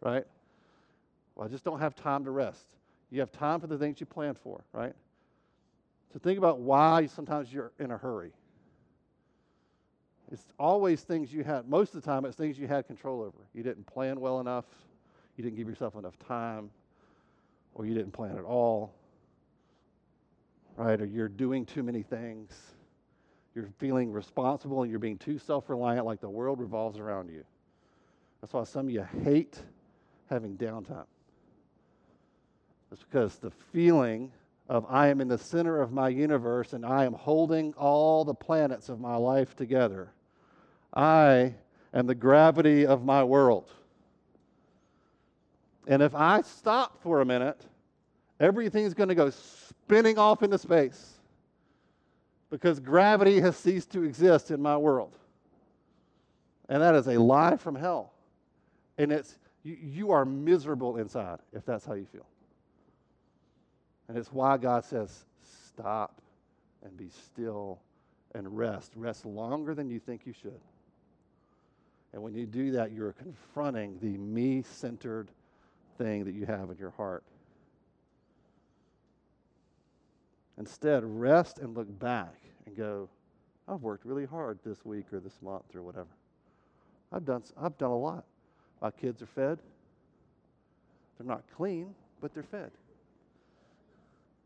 right? 0.02 0.26
Well, 1.36 1.46
I 1.46 1.52
just 1.52 1.64
don't 1.64 1.78
have 1.78 1.94
time 1.94 2.26
to 2.26 2.32
rest. 2.32 2.66
You 3.12 3.20
have 3.20 3.32
time 3.32 3.60
for 3.60 3.68
the 3.68 3.78
things 3.78 4.00
you 4.00 4.08
plan 4.08 4.34
for, 4.34 4.64
right? 4.74 4.94
So 6.12 6.18
think 6.18 6.40
about 6.40 6.62
why 6.62 7.06
sometimes 7.06 7.54
you're 7.54 7.74
in 7.78 7.92
a 7.92 7.98
hurry. 7.98 8.32
It's 10.32 10.48
always 10.58 11.02
things 11.02 11.32
you 11.32 11.44
had, 11.44 11.70
most 11.70 11.94
of 11.94 12.02
the 12.02 12.10
time, 12.10 12.26
it's 12.26 12.36
things 12.36 12.58
you 12.58 12.68
had 12.68 12.88
control 12.88 13.22
over. 13.22 13.38
You 13.54 13.62
didn't 13.62 13.86
plan 13.86 14.20
well 14.20 14.40
enough, 14.40 14.66
you 15.36 15.44
didn't 15.44 15.58
give 15.58 15.70
yourself 15.70 15.96
enough 15.96 16.18
time, 16.18 16.72
or 17.78 17.86
you 17.86 17.94
didn't 17.94 18.12
plan 18.12 18.38
at 18.38 18.44
all, 18.44 18.94
right? 20.76 21.00
Or 21.00 21.06
you're 21.06 21.30
doing 21.30 21.66
too 21.66 21.84
many 21.84 22.02
things. 22.02 22.52
You're 23.54 23.70
feeling 23.78 24.12
responsible 24.12 24.82
and 24.82 24.90
you're 24.90 25.00
being 25.00 25.18
too 25.18 25.38
self 25.38 25.70
reliant, 25.70 26.06
like 26.06 26.20
the 26.20 26.30
world 26.30 26.60
revolves 26.60 26.98
around 26.98 27.30
you. 27.30 27.44
That's 28.42 28.54
why 28.54 28.64
some 28.64 28.88
of 28.88 28.92
you 28.92 29.06
hate 29.24 29.62
having 30.30 30.58
downtime. 30.58 31.06
It's 32.92 33.04
because 33.04 33.38
the 33.38 33.52
feeling 33.52 34.32
of 34.70 34.86
I 34.90 35.08
am 35.08 35.22
in 35.22 35.28
the 35.28 35.38
center 35.38 35.82
of 35.82 35.92
my 35.92 36.10
universe 36.10 36.74
and 36.74 36.86
I 36.86 37.06
am 37.06 37.14
holding 37.14 37.74
all 37.76 38.26
the 38.26 38.34
planets 38.34 38.90
of 38.90 39.00
my 39.00 39.16
life 39.16 39.56
together 39.56 40.12
I 40.94 41.54
am 41.94 42.08
the 42.08 42.16
gravity 42.16 42.86
of 42.86 43.06
my 43.06 43.24
world. 43.24 43.72
And 45.88 46.04
if 46.04 46.14
I 46.14 46.42
stop 46.42 47.02
for 47.02 47.22
a 47.22 47.26
minute, 47.26 47.66
everything's 48.40 48.94
going 48.94 49.10
to 49.10 49.16
go 49.16 49.30
spinning 49.30 50.18
off 50.20 50.44
into 50.44 50.58
space 50.58 51.14
because 52.50 52.80
gravity 52.80 53.40
has 53.40 53.56
ceased 53.56 53.92
to 53.94 54.04
exist 54.04 54.52
in 54.52 54.62
my 54.62 54.78
world. 54.78 55.18
And 56.70 56.82
that 56.82 56.94
is 56.94 57.08
a 57.08 57.18
lie 57.18 57.56
from 57.56 57.76
hell. 57.76 58.12
And 58.98 59.14
it's 59.14 59.40
you, 59.64 59.78
you 59.82 60.12
are 60.12 60.26
miserable 60.26 60.98
inside 60.98 61.40
if 61.54 61.66
that's 61.66 61.86
how 61.86 61.94
you 61.94 62.06
feel. 62.06 62.26
And 64.10 64.18
it's 64.18 64.32
why 64.32 64.58
God 64.58 64.84
says, 64.84 65.26
stop 65.70 66.22
and 66.84 66.96
be 66.98 67.10
still 67.10 67.80
and 68.36 68.58
rest. 68.58 68.92
Rest 68.96 69.26
longer 69.26 69.74
than 69.74 69.90
you 69.90 70.00
think 70.00 70.26
you 70.26 70.34
should. 70.34 70.60
And 72.12 72.22
when 72.22 72.34
you 72.34 72.46
do 72.46 72.72
that, 72.72 72.92
you're 72.92 73.14
confronting 73.14 73.98
the 74.02 74.18
me 74.18 74.64
centered 74.64 75.30
thing 75.98 76.26
that 76.26 76.34
you 76.34 76.46
have 76.46 76.70
in 76.70 76.78
your 76.78 76.92
heart. 76.92 77.24
Instead, 80.58 81.04
rest 81.04 81.60
and 81.60 81.76
look 81.76 82.00
back 82.00 82.36
and 82.66 82.76
go, 82.76 83.10
I've 83.68 83.82
worked 83.82 84.06
really 84.06 84.26
hard 84.26 84.60
this 84.66 84.84
week 84.86 85.06
or 85.14 85.20
this 85.20 85.40
month 85.42 85.76
or 85.76 85.82
whatever. 85.82 86.08
I've 87.12 87.26
done, 87.26 87.44
I've 87.62 87.78
done 87.78 87.92
a 87.92 87.98
lot. 87.98 88.26
My 88.82 88.92
kids 88.92 89.22
are 89.22 89.28
fed. 89.28 89.60
They're 91.18 91.28
not 91.28 91.44
clean, 91.56 91.94
but 92.22 92.34
they're 92.34 92.44
fed. 92.44 92.72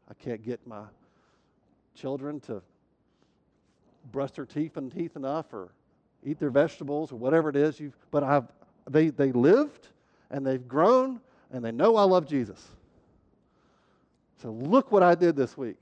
I 0.09 0.13
can't 0.15 0.43
get 0.43 0.65
my 0.67 0.83
children 1.95 2.39
to 2.41 2.61
brush 4.11 4.31
their 4.31 4.45
teeth 4.45 4.77
and 4.77 4.91
teeth 4.91 5.15
enough 5.15 5.53
or 5.53 5.69
eat 6.25 6.39
their 6.39 6.49
vegetables 6.49 7.11
or 7.11 7.15
whatever 7.15 7.49
it 7.49 7.55
is. 7.55 7.79
You've, 7.79 7.95
but 8.09 8.23
I've, 8.23 8.47
they, 8.89 9.09
they 9.09 9.31
lived 9.31 9.87
and 10.29 10.45
they've 10.45 10.67
grown 10.67 11.19
and 11.51 11.63
they 11.63 11.71
know 11.71 11.95
I 11.95 12.03
love 12.03 12.27
Jesus. 12.27 12.65
So 14.41 14.51
look 14.51 14.91
what 14.91 15.03
I 15.03 15.15
did 15.15 15.35
this 15.35 15.57
week. 15.57 15.77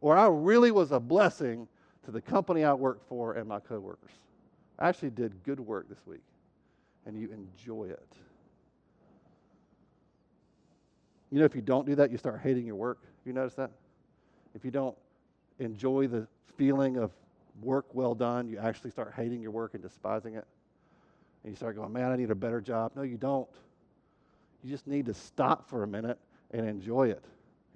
Or 0.00 0.16
I 0.16 0.28
really 0.28 0.70
was 0.70 0.92
a 0.92 1.00
blessing 1.00 1.66
to 2.04 2.10
the 2.10 2.20
company 2.20 2.64
I 2.64 2.72
worked 2.72 3.06
for 3.08 3.34
and 3.34 3.48
my 3.48 3.60
coworkers. 3.60 4.12
I 4.78 4.88
actually 4.88 5.10
did 5.10 5.32
good 5.44 5.60
work 5.60 5.88
this 5.88 6.06
week, 6.06 6.22
and 7.04 7.18
you 7.18 7.28
enjoy 7.30 7.84
it. 7.84 8.16
You 11.30 11.38
know, 11.38 11.44
if 11.44 11.54
you 11.54 11.60
don't 11.60 11.86
do 11.86 11.94
that, 11.96 12.10
you 12.10 12.16
start 12.16 12.40
hating 12.42 12.66
your 12.66 12.76
work. 12.76 12.98
You 13.24 13.32
notice 13.32 13.54
that? 13.54 13.70
If 14.54 14.64
you 14.64 14.70
don't 14.70 14.96
enjoy 15.58 16.08
the 16.08 16.26
feeling 16.56 16.96
of 16.96 17.10
work 17.62 17.86
well 17.92 18.14
done, 18.14 18.48
you 18.48 18.58
actually 18.58 18.90
start 18.90 19.12
hating 19.14 19.42
your 19.42 19.50
work 19.50 19.74
and 19.74 19.82
despising 19.82 20.34
it. 20.34 20.46
And 21.44 21.52
you 21.52 21.56
start 21.56 21.76
going, 21.76 21.92
man, 21.92 22.10
I 22.10 22.16
need 22.16 22.30
a 22.30 22.34
better 22.34 22.60
job. 22.60 22.92
No, 22.96 23.02
you 23.02 23.16
don't. 23.16 23.48
You 24.62 24.70
just 24.70 24.86
need 24.86 25.06
to 25.06 25.14
stop 25.14 25.68
for 25.68 25.82
a 25.82 25.86
minute 25.86 26.18
and 26.50 26.68
enjoy 26.68 27.08
it 27.08 27.24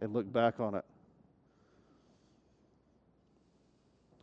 and 0.01 0.13
look 0.13 0.31
back 0.33 0.61
on 0.61 0.75
it. 0.75 0.85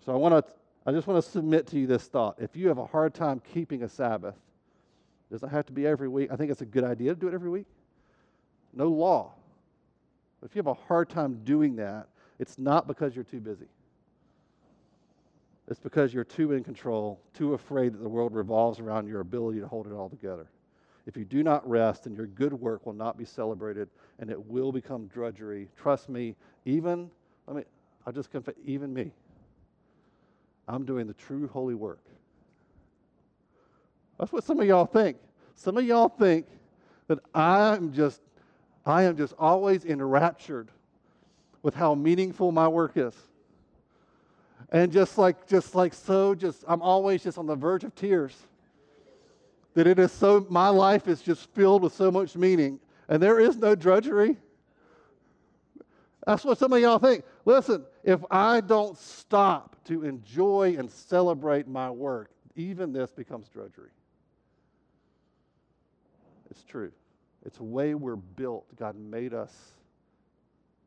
So 0.06 0.12
I 0.12 0.16
want 0.16 0.46
to 0.46 0.54
I 0.86 0.92
just 0.92 1.06
want 1.06 1.24
to 1.24 1.30
submit 1.30 1.68
to 1.68 1.80
you 1.80 1.86
this 1.86 2.06
thought. 2.06 2.38
If 2.40 2.56
you 2.56 2.68
have 2.68 2.80
a 2.80 2.86
hard 2.86 3.14
time 3.14 3.42
keeping 3.54 3.84
a 3.84 3.90
Sabbath, 3.90 4.34
it 4.34 5.34
doesn't 5.34 5.50
have 5.50 5.66
to 5.68 5.74
be 5.74 5.86
every 5.86 6.08
week. 6.08 6.30
I 6.32 6.36
think 6.36 6.50
it's 6.50 6.62
a 6.62 6.66
good 6.66 6.84
idea 6.84 7.14
to 7.14 7.20
do 7.20 7.28
it 7.28 7.34
every 7.34 7.50
week. 7.50 7.68
No 8.74 8.88
law. 8.88 9.34
If 10.44 10.56
you 10.56 10.60
have 10.60 10.68
a 10.68 10.74
hard 10.74 11.10
time 11.10 11.42
doing 11.44 11.76
that, 11.76 12.08
it's 12.40 12.58
not 12.58 12.88
because 12.88 13.16
you're 13.16 13.24
too 13.24 13.40
busy. 13.40 13.68
It's 15.68 15.80
because 15.80 16.14
you're 16.14 16.24
too 16.24 16.54
in 16.54 16.64
control, 16.64 17.22
too 17.36 17.54
afraid 17.54 17.94
that 17.94 18.02
the 18.02 18.10
world 18.10 18.34
revolves 18.34 18.80
around 18.80 19.08
your 19.08 19.20
ability 19.20 19.60
to 19.60 19.68
hold 19.68 19.86
it 19.86 19.94
all 19.94 20.10
together. 20.10 20.48
If 21.08 21.18
you 21.18 21.26
do 21.26 21.44
not 21.44 21.68
rest, 21.68 22.04
then 22.04 22.16
your 22.16 22.28
good 22.28 22.54
work 22.54 22.86
will 22.86 22.94
not 22.94 23.18
be 23.18 23.26
celebrated 23.26 23.90
and 24.20 24.30
it 24.30 24.46
will 24.46 24.72
become 24.72 25.08
drudgery. 25.08 25.68
Trust 25.76 26.10
me, 26.10 26.36
even, 26.66 27.10
let 27.48 27.58
me, 27.58 27.64
I'll 28.06 28.14
just 28.14 28.32
confess, 28.32 28.56
even 28.66 28.94
me. 28.94 29.12
I'm 30.68 30.86
doing 30.86 31.08
the 31.08 31.14
true 31.14 31.48
holy 31.48 31.76
work. 31.76 32.04
That's 34.20 34.32
what 34.32 34.44
some 34.44 34.60
of 34.60 34.68
y'all 34.68 34.86
think. 34.86 35.18
Some 35.56 35.78
of 35.78 35.84
y'all 35.84 36.10
think 36.10 36.46
that 37.08 37.20
I'm 37.34 37.92
just, 37.92 38.22
I 38.86 39.04
am 39.04 39.18
just 39.18 39.34
always 39.40 39.86
enraptured 39.86 40.70
with 41.64 41.74
how 41.74 41.96
meaningful 41.96 42.52
my 42.52 42.68
work 42.68 42.94
is 42.96 43.16
and 44.72 44.92
just 44.92 45.18
like 45.18 45.48
just 45.48 45.76
like 45.76 45.94
so 45.94 46.34
just 46.34 46.64
i'm 46.68 46.82
always 46.82 47.24
just 47.24 47.38
on 47.38 47.46
the 47.46 47.56
verge 47.56 47.84
of 47.84 47.94
tears 47.96 48.48
that 49.74 49.88
it 49.88 50.00
is 50.00 50.12
so 50.12 50.46
my 50.50 50.70
life 50.70 51.08
is 51.08 51.22
just 51.22 51.50
filled 51.54 51.84
with 51.84 51.94
so 51.94 52.12
much 52.12 52.36
meaning. 52.36 52.80
And 53.08 53.22
there 53.22 53.40
is 53.40 53.58
no 53.58 53.76
drudgery. 53.76 54.38
That's 56.26 56.44
what 56.44 56.58
some 56.58 56.74
of 56.74 56.80
y'all 56.80 57.00
think. 57.00 57.24
Listen 57.46 57.86
if 58.04 58.20
i 58.32 58.62
don't 58.62 58.98
stop 58.98 59.76
to 59.86 60.04
enjoy 60.04 60.76
and 60.78 60.90
celebrate 60.90 61.68
my 61.68 61.90
work 61.90 62.32
even 62.56 62.92
this 62.92 63.12
becomes 63.12 63.48
drudgery. 63.48 63.92
It's 66.50 66.64
true. 66.64 66.92
It's 67.46 67.58
the 67.58 67.64
way 67.64 67.96
we're 67.96 68.18
built. 68.18 68.66
God 68.76 68.96
made 68.98 69.34
us 69.34 69.54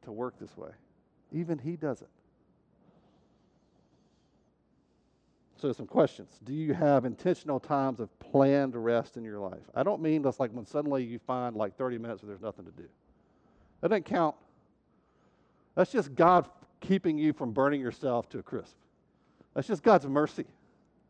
to 0.03 0.13
work 0.13 0.35
this 0.39 0.57
way. 0.57 0.71
Even 1.33 1.59
he 1.59 1.77
does 1.77 2.03
it 2.03 2.09
So, 5.57 5.73
some 5.73 5.87
questions. 5.87 6.41
Do 6.45 6.53
you 6.53 6.75
have 6.75 7.05
intentional 7.05 7.61
times 7.61 8.01
of 8.01 8.17
planned 8.19 8.75
rest 8.77 9.17
in 9.17 9.25
your 9.25 9.39
life? 9.39 9.63
I 9.75 9.83
don't 9.83 10.03
mean 10.03 10.23
that's 10.23 10.41
like 10.41 10.51
when 10.51 10.67
suddenly 10.67 11.05
you 11.05 11.19
find 11.19 11.57
like 11.57 11.77
30 11.77 11.99
minutes 11.99 12.23
where 12.23 12.29
there's 12.29 12.43
nothing 12.43 12.65
to 12.65 12.73
do. 12.73 12.89
That 13.81 13.89
doesn't 13.89 14.05
count. 14.05 14.35
That's 15.75 15.93
just 15.93 16.15
God 16.15 16.49
keeping 16.81 17.19
you 17.19 17.33
from 17.33 17.53
burning 17.53 17.81
yourself 17.81 18.29
to 18.31 18.39
a 18.39 18.43
crisp. 18.43 18.75
That's 19.55 19.69
just 19.69 19.83
God's 19.83 20.07
mercy. 20.07 20.45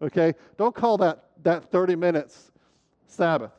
Okay? 0.03 0.35
Don't 0.57 0.75
call 0.75 0.99
that, 0.99 1.25
that 1.43 1.71
30 1.71 1.97
minutes 1.97 2.53
Sabbath. 3.07 3.53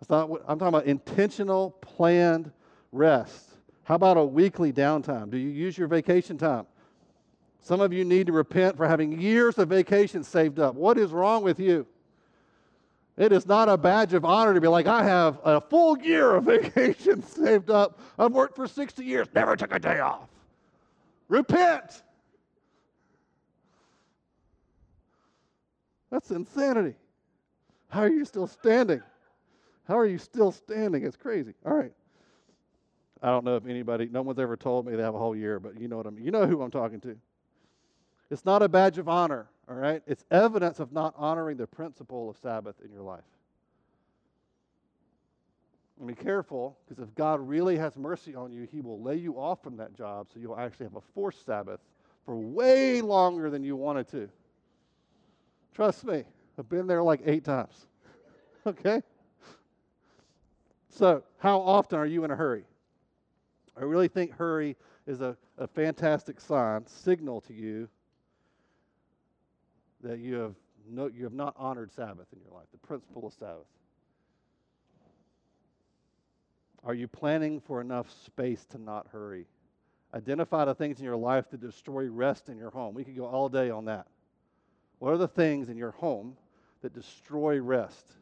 That's 0.00 0.10
not 0.10 0.28
what 0.28 0.42
I'm 0.48 0.58
talking 0.58 0.74
about 0.74 0.86
intentional, 0.86 1.70
planned 1.80 2.50
rest. 2.92 3.50
How 3.84 3.94
about 3.94 4.16
a 4.16 4.24
weekly 4.24 4.72
downtime? 4.72 5.30
Do 5.30 5.38
you 5.38 5.48
use 5.48 5.78
your 5.78 5.88
vacation 5.88 6.36
time? 6.36 6.66
Some 7.66 7.80
of 7.80 7.92
you 7.92 8.04
need 8.04 8.28
to 8.28 8.32
repent 8.32 8.76
for 8.76 8.86
having 8.86 9.20
years 9.20 9.58
of 9.58 9.70
vacation 9.70 10.22
saved 10.22 10.60
up. 10.60 10.76
What 10.76 10.96
is 10.98 11.10
wrong 11.10 11.42
with 11.42 11.58
you? 11.58 11.84
It 13.16 13.32
is 13.32 13.44
not 13.44 13.68
a 13.68 13.76
badge 13.76 14.14
of 14.14 14.24
honor 14.24 14.54
to 14.54 14.60
be 14.60 14.68
like, 14.68 14.86
I 14.86 15.02
have 15.02 15.40
a 15.42 15.60
full 15.60 15.98
year 15.98 16.36
of 16.36 16.44
vacation 16.44 17.24
saved 17.24 17.68
up. 17.68 17.98
I've 18.20 18.30
worked 18.30 18.54
for 18.54 18.68
60 18.68 19.04
years, 19.04 19.26
never 19.34 19.56
took 19.56 19.74
a 19.74 19.80
day 19.80 19.98
off. 19.98 20.28
Repent. 21.28 22.04
That's 26.12 26.30
insanity. 26.30 26.94
How 27.88 28.02
are 28.02 28.08
you 28.08 28.24
still 28.24 28.46
standing? 28.46 29.02
How 29.88 29.98
are 29.98 30.06
you 30.06 30.18
still 30.18 30.52
standing? 30.52 31.04
It's 31.04 31.16
crazy. 31.16 31.54
All 31.64 31.74
right. 31.74 31.92
I 33.20 33.26
don't 33.30 33.44
know 33.44 33.56
if 33.56 33.66
anybody, 33.66 34.08
no 34.08 34.22
one's 34.22 34.38
ever 34.38 34.56
told 34.56 34.86
me 34.86 34.94
they 34.94 35.02
have 35.02 35.16
a 35.16 35.18
whole 35.18 35.34
year, 35.34 35.58
but 35.58 35.80
you 35.80 35.88
know 35.88 35.96
what 35.96 36.06
I 36.06 36.10
mean. 36.10 36.24
You 36.24 36.30
know 36.30 36.46
who 36.46 36.62
I'm 36.62 36.70
talking 36.70 37.00
to. 37.00 37.16
It's 38.30 38.44
not 38.44 38.62
a 38.62 38.68
badge 38.68 38.98
of 38.98 39.08
honor, 39.08 39.46
all 39.68 39.76
right? 39.76 40.02
It's 40.06 40.24
evidence 40.30 40.80
of 40.80 40.92
not 40.92 41.14
honoring 41.16 41.56
the 41.56 41.66
principle 41.66 42.28
of 42.28 42.36
Sabbath 42.38 42.76
in 42.84 42.90
your 42.90 43.02
life. 43.02 43.24
And 45.98 46.08
be 46.08 46.14
careful, 46.14 46.76
because 46.86 47.02
if 47.02 47.14
God 47.14 47.40
really 47.40 47.76
has 47.78 47.96
mercy 47.96 48.34
on 48.34 48.52
you, 48.52 48.66
He 48.70 48.80
will 48.80 49.00
lay 49.00 49.16
you 49.16 49.38
off 49.38 49.62
from 49.62 49.76
that 49.76 49.94
job 49.94 50.26
so 50.32 50.40
you'll 50.40 50.58
actually 50.58 50.86
have 50.86 50.96
a 50.96 51.00
forced 51.14 51.46
Sabbath 51.46 51.80
for 52.24 52.36
way 52.36 53.00
longer 53.00 53.48
than 53.48 53.62
you 53.62 53.76
wanted 53.76 54.08
to. 54.08 54.28
Trust 55.72 56.04
me, 56.04 56.24
I've 56.58 56.68
been 56.68 56.86
there 56.86 57.02
like 57.02 57.20
eight 57.24 57.44
times. 57.44 57.86
okay? 58.66 59.02
So, 60.88 61.22
how 61.38 61.60
often 61.60 61.98
are 61.98 62.06
you 62.06 62.24
in 62.24 62.30
a 62.30 62.36
hurry? 62.36 62.64
I 63.78 63.84
really 63.84 64.08
think 64.08 64.32
hurry 64.32 64.76
is 65.06 65.20
a, 65.20 65.36
a 65.58 65.66
fantastic 65.66 66.40
sign, 66.40 66.86
signal 66.86 67.40
to 67.42 67.52
you 67.52 67.88
that 70.06 70.18
you 70.18 70.36
have, 70.36 70.54
no, 70.88 71.08
you 71.08 71.24
have 71.24 71.32
not 71.32 71.54
honored 71.56 71.92
Sabbath 71.92 72.26
in 72.32 72.40
your 72.40 72.52
life, 72.52 72.66
the 72.72 72.86
principle 72.86 73.26
of 73.26 73.32
Sabbath. 73.34 73.66
Are 76.84 76.94
you 76.94 77.08
planning 77.08 77.60
for 77.60 77.80
enough 77.80 78.10
space 78.24 78.64
to 78.66 78.78
not 78.78 79.08
hurry? 79.10 79.46
Identify 80.14 80.64
the 80.66 80.74
things 80.74 80.98
in 80.98 81.04
your 81.04 81.16
life 81.16 81.50
that 81.50 81.60
destroy 81.60 82.06
rest 82.06 82.48
in 82.48 82.56
your 82.56 82.70
home. 82.70 82.94
We 82.94 83.04
could 83.04 83.16
go 83.16 83.26
all 83.26 83.48
day 83.48 83.70
on 83.70 83.86
that. 83.86 84.06
What 85.00 85.12
are 85.12 85.18
the 85.18 85.28
things 85.28 85.68
in 85.68 85.76
your 85.76 85.90
home 85.90 86.36
that 86.82 86.94
destroy 86.94 87.60
rest? 87.60 88.12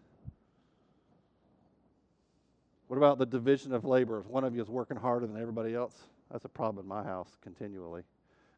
What 2.88 2.96
about 2.96 3.18
the 3.18 3.26
division 3.26 3.72
of 3.72 3.84
labor? 3.84 4.20
If 4.20 4.26
one 4.26 4.44
of 4.44 4.54
you 4.54 4.62
is 4.62 4.68
working 4.68 4.96
harder 4.96 5.26
than 5.26 5.40
everybody 5.40 5.74
else, 5.74 5.94
that's 6.30 6.44
a 6.44 6.48
problem 6.48 6.84
in 6.84 6.88
my 6.88 7.04
house 7.04 7.28
continually. 7.42 8.02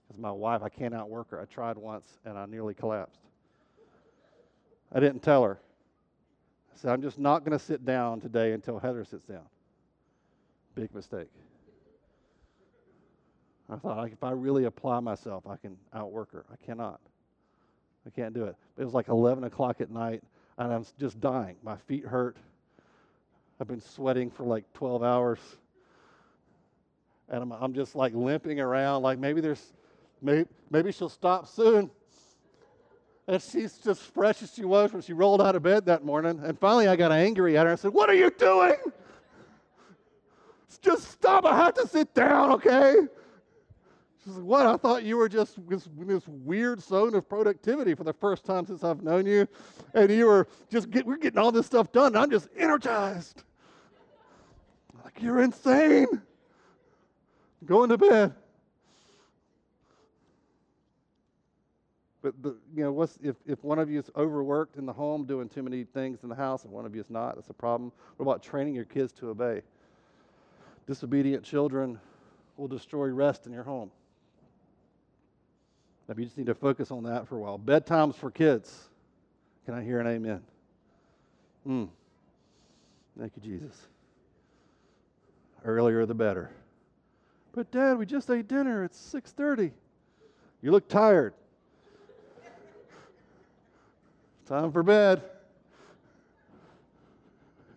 Because 0.06 0.20
my 0.20 0.30
wife, 0.30 0.62
I 0.62 0.68
can't 0.68 0.94
outwork 0.94 1.30
her. 1.30 1.40
I 1.40 1.44
tried 1.46 1.76
once 1.76 2.06
and 2.24 2.38
I 2.38 2.46
nearly 2.46 2.74
collapsed. 2.74 3.20
I 4.92 5.00
didn't 5.00 5.22
tell 5.22 5.42
her. 5.42 5.58
I 6.72 6.78
said, 6.78 6.92
I'm 6.92 7.02
just 7.02 7.18
not 7.18 7.44
going 7.44 7.58
to 7.58 7.64
sit 7.64 7.84
down 7.84 8.20
today 8.20 8.52
until 8.52 8.78
Heather 8.78 9.04
sits 9.04 9.26
down. 9.26 9.46
Big 10.74 10.94
mistake. 10.94 11.28
I 13.68 13.76
thought, 13.76 14.08
if 14.12 14.22
I 14.22 14.30
really 14.30 14.64
apply 14.64 15.00
myself, 15.00 15.44
I 15.46 15.56
can 15.56 15.76
outwork 15.92 16.32
her. 16.32 16.44
I 16.52 16.64
cannot. 16.64 17.00
I 18.06 18.10
can't 18.10 18.32
do 18.32 18.44
it. 18.44 18.54
It 18.78 18.84
was 18.84 18.94
like 18.94 19.08
11 19.08 19.44
o'clock 19.44 19.80
at 19.80 19.90
night, 19.90 20.22
and 20.58 20.72
I'm 20.72 20.84
just 21.00 21.20
dying. 21.20 21.56
My 21.62 21.76
feet 21.76 22.04
hurt. 22.04 22.36
I've 23.60 23.66
been 23.66 23.80
sweating 23.80 24.30
for 24.30 24.44
like 24.44 24.64
12 24.74 25.02
hours. 25.02 25.38
And 27.28 27.42
I'm, 27.42 27.52
I'm 27.52 27.74
just 27.74 27.96
like 27.96 28.14
limping 28.14 28.60
around, 28.60 29.02
like 29.02 29.18
maybe 29.18 29.40
there's, 29.40 29.72
maybe, 30.26 30.48
maybe 30.70 30.92
she'll 30.92 31.08
stop 31.08 31.46
soon. 31.46 31.90
And 33.28 33.42
she's 33.42 33.78
just 33.78 34.02
fresh 34.02 34.42
as 34.42 34.52
she 34.54 34.64
was 34.64 34.92
when 34.92 35.02
she 35.02 35.12
rolled 35.12 35.40
out 35.40 35.56
of 35.56 35.62
bed 35.62 35.86
that 35.86 36.04
morning. 36.04 36.40
And 36.44 36.58
finally, 36.58 36.86
I 36.86 36.96
got 36.96 37.10
angry 37.10 37.56
at 37.56 37.66
her. 37.66 37.72
I 37.72 37.76
said, 37.76 37.92
What 37.92 38.10
are 38.10 38.14
you 38.14 38.30
doing? 38.30 38.76
Just 40.82 41.10
stop. 41.10 41.44
I 41.44 41.56
have 41.56 41.74
to 41.74 41.88
sit 41.88 42.14
down, 42.14 42.52
okay? 42.52 42.94
She 44.24 44.30
said, 44.30 44.42
What? 44.42 44.66
I 44.66 44.76
thought 44.76 45.02
you 45.02 45.16
were 45.16 45.28
just 45.28 45.56
this, 45.68 45.88
this 45.98 46.28
weird 46.28 46.80
zone 46.80 47.14
of 47.14 47.28
productivity 47.28 47.94
for 47.94 48.04
the 48.04 48.12
first 48.12 48.44
time 48.44 48.66
since 48.66 48.84
I've 48.84 49.02
known 49.02 49.26
you. 49.26 49.48
And 49.94 50.10
you 50.10 50.26
were 50.26 50.46
just, 50.70 50.90
get, 50.90 51.04
we're 51.06 51.16
getting 51.16 51.38
all 51.38 51.50
this 51.50 51.66
stuff 51.66 51.90
done. 51.90 52.14
I'm 52.14 52.30
just 52.30 52.48
energized. 52.56 53.42
Like, 55.02 55.20
you're 55.20 55.40
insane. 55.40 56.06
Going 57.64 57.88
to 57.88 57.98
bed. 57.98 58.34
But, 62.26 62.42
but 62.42 62.56
you 62.74 62.82
know, 62.82 62.90
what's, 62.90 63.20
if, 63.22 63.36
if 63.46 63.62
one 63.62 63.78
of 63.78 63.88
you 63.88 64.00
is 64.00 64.10
overworked 64.16 64.78
in 64.78 64.84
the 64.84 64.92
home 64.92 65.26
doing 65.26 65.48
too 65.48 65.62
many 65.62 65.84
things 65.84 66.24
in 66.24 66.28
the 66.28 66.34
house 66.34 66.64
and 66.64 66.72
one 66.72 66.84
of 66.84 66.92
you 66.92 67.00
is 67.00 67.08
not, 67.08 67.36
that's 67.36 67.50
a 67.50 67.54
problem. 67.54 67.92
What 68.16 68.24
about 68.24 68.42
training 68.42 68.74
your 68.74 68.84
kids 68.84 69.12
to 69.20 69.28
obey? 69.28 69.62
Disobedient 70.88 71.44
children 71.44 72.00
will 72.56 72.66
destroy 72.66 73.10
rest 73.10 73.46
in 73.46 73.52
your 73.52 73.62
home. 73.62 73.92
Maybe 76.08 76.22
you 76.22 76.26
just 76.26 76.36
need 76.36 76.48
to 76.48 76.56
focus 76.56 76.90
on 76.90 77.04
that 77.04 77.28
for 77.28 77.36
a 77.36 77.38
while. 77.38 77.60
Bedtimes 77.60 78.16
for 78.16 78.32
kids. 78.32 78.88
Can 79.64 79.74
I 79.74 79.84
hear 79.84 80.00
an 80.00 80.08
amen? 80.08 80.42
Hmm. 81.64 81.84
Thank 83.16 83.34
you, 83.36 83.42
Jesus. 83.42 83.86
Earlier 85.64 86.04
the 86.06 86.14
better. 86.14 86.50
But 87.52 87.70
Dad, 87.70 87.98
we 87.98 88.04
just 88.04 88.28
ate 88.30 88.48
dinner. 88.48 88.82
It's 88.82 88.98
6:30. 89.14 89.70
You 90.60 90.72
look 90.72 90.88
tired. 90.88 91.32
Time 94.46 94.70
for 94.70 94.82
bed. 94.82 95.22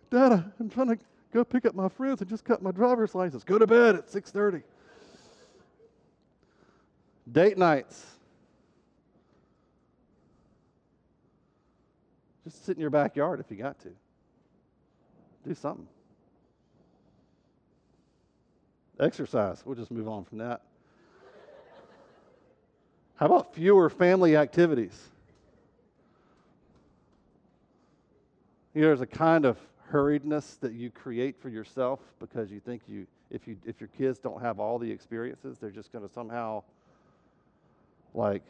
Dada, 0.08 0.52
I'm 0.58 0.70
trying 0.70 0.88
to 0.88 0.98
go 1.32 1.44
pick 1.44 1.66
up 1.66 1.74
my 1.74 1.88
friends 1.88 2.20
and 2.20 2.30
just 2.30 2.44
got 2.44 2.62
my 2.62 2.70
driver's 2.70 3.14
license. 3.14 3.44
Go 3.44 3.58
to 3.58 3.66
bed 3.66 3.96
at 3.96 4.08
6:30. 4.08 4.62
Date 7.30 7.58
nights. 7.58 8.06
Just 12.44 12.64
sit 12.64 12.76
in 12.76 12.80
your 12.80 12.90
backyard 12.90 13.40
if 13.40 13.50
you 13.50 13.56
got 13.56 13.78
to. 13.80 13.90
Do 15.46 15.54
something. 15.54 15.86
Exercise. 18.98 19.62
We'll 19.64 19.76
just 19.76 19.90
move 19.90 20.08
on 20.08 20.24
from 20.24 20.38
that. 20.38 20.62
How 23.16 23.26
about 23.26 23.54
fewer 23.54 23.88
family 23.90 24.36
activities? 24.36 25.08
You 28.74 28.82
know, 28.82 28.86
there's 28.88 29.00
a 29.00 29.06
kind 29.06 29.44
of 29.44 29.58
hurriedness 29.90 30.58
that 30.60 30.72
you 30.72 30.90
create 30.90 31.40
for 31.40 31.48
yourself 31.48 32.00
because 32.20 32.50
you 32.50 32.60
think 32.60 32.82
you 32.86 33.06
if 33.30 33.46
you 33.48 33.56
if 33.64 33.80
your 33.80 33.88
kids 33.88 34.18
don't 34.18 34.40
have 34.40 34.60
all 34.60 34.78
the 34.78 34.90
experiences, 34.90 35.58
they're 35.58 35.70
just 35.70 35.92
going 35.92 36.06
to 36.06 36.12
somehow 36.12 36.62
like 38.14 38.42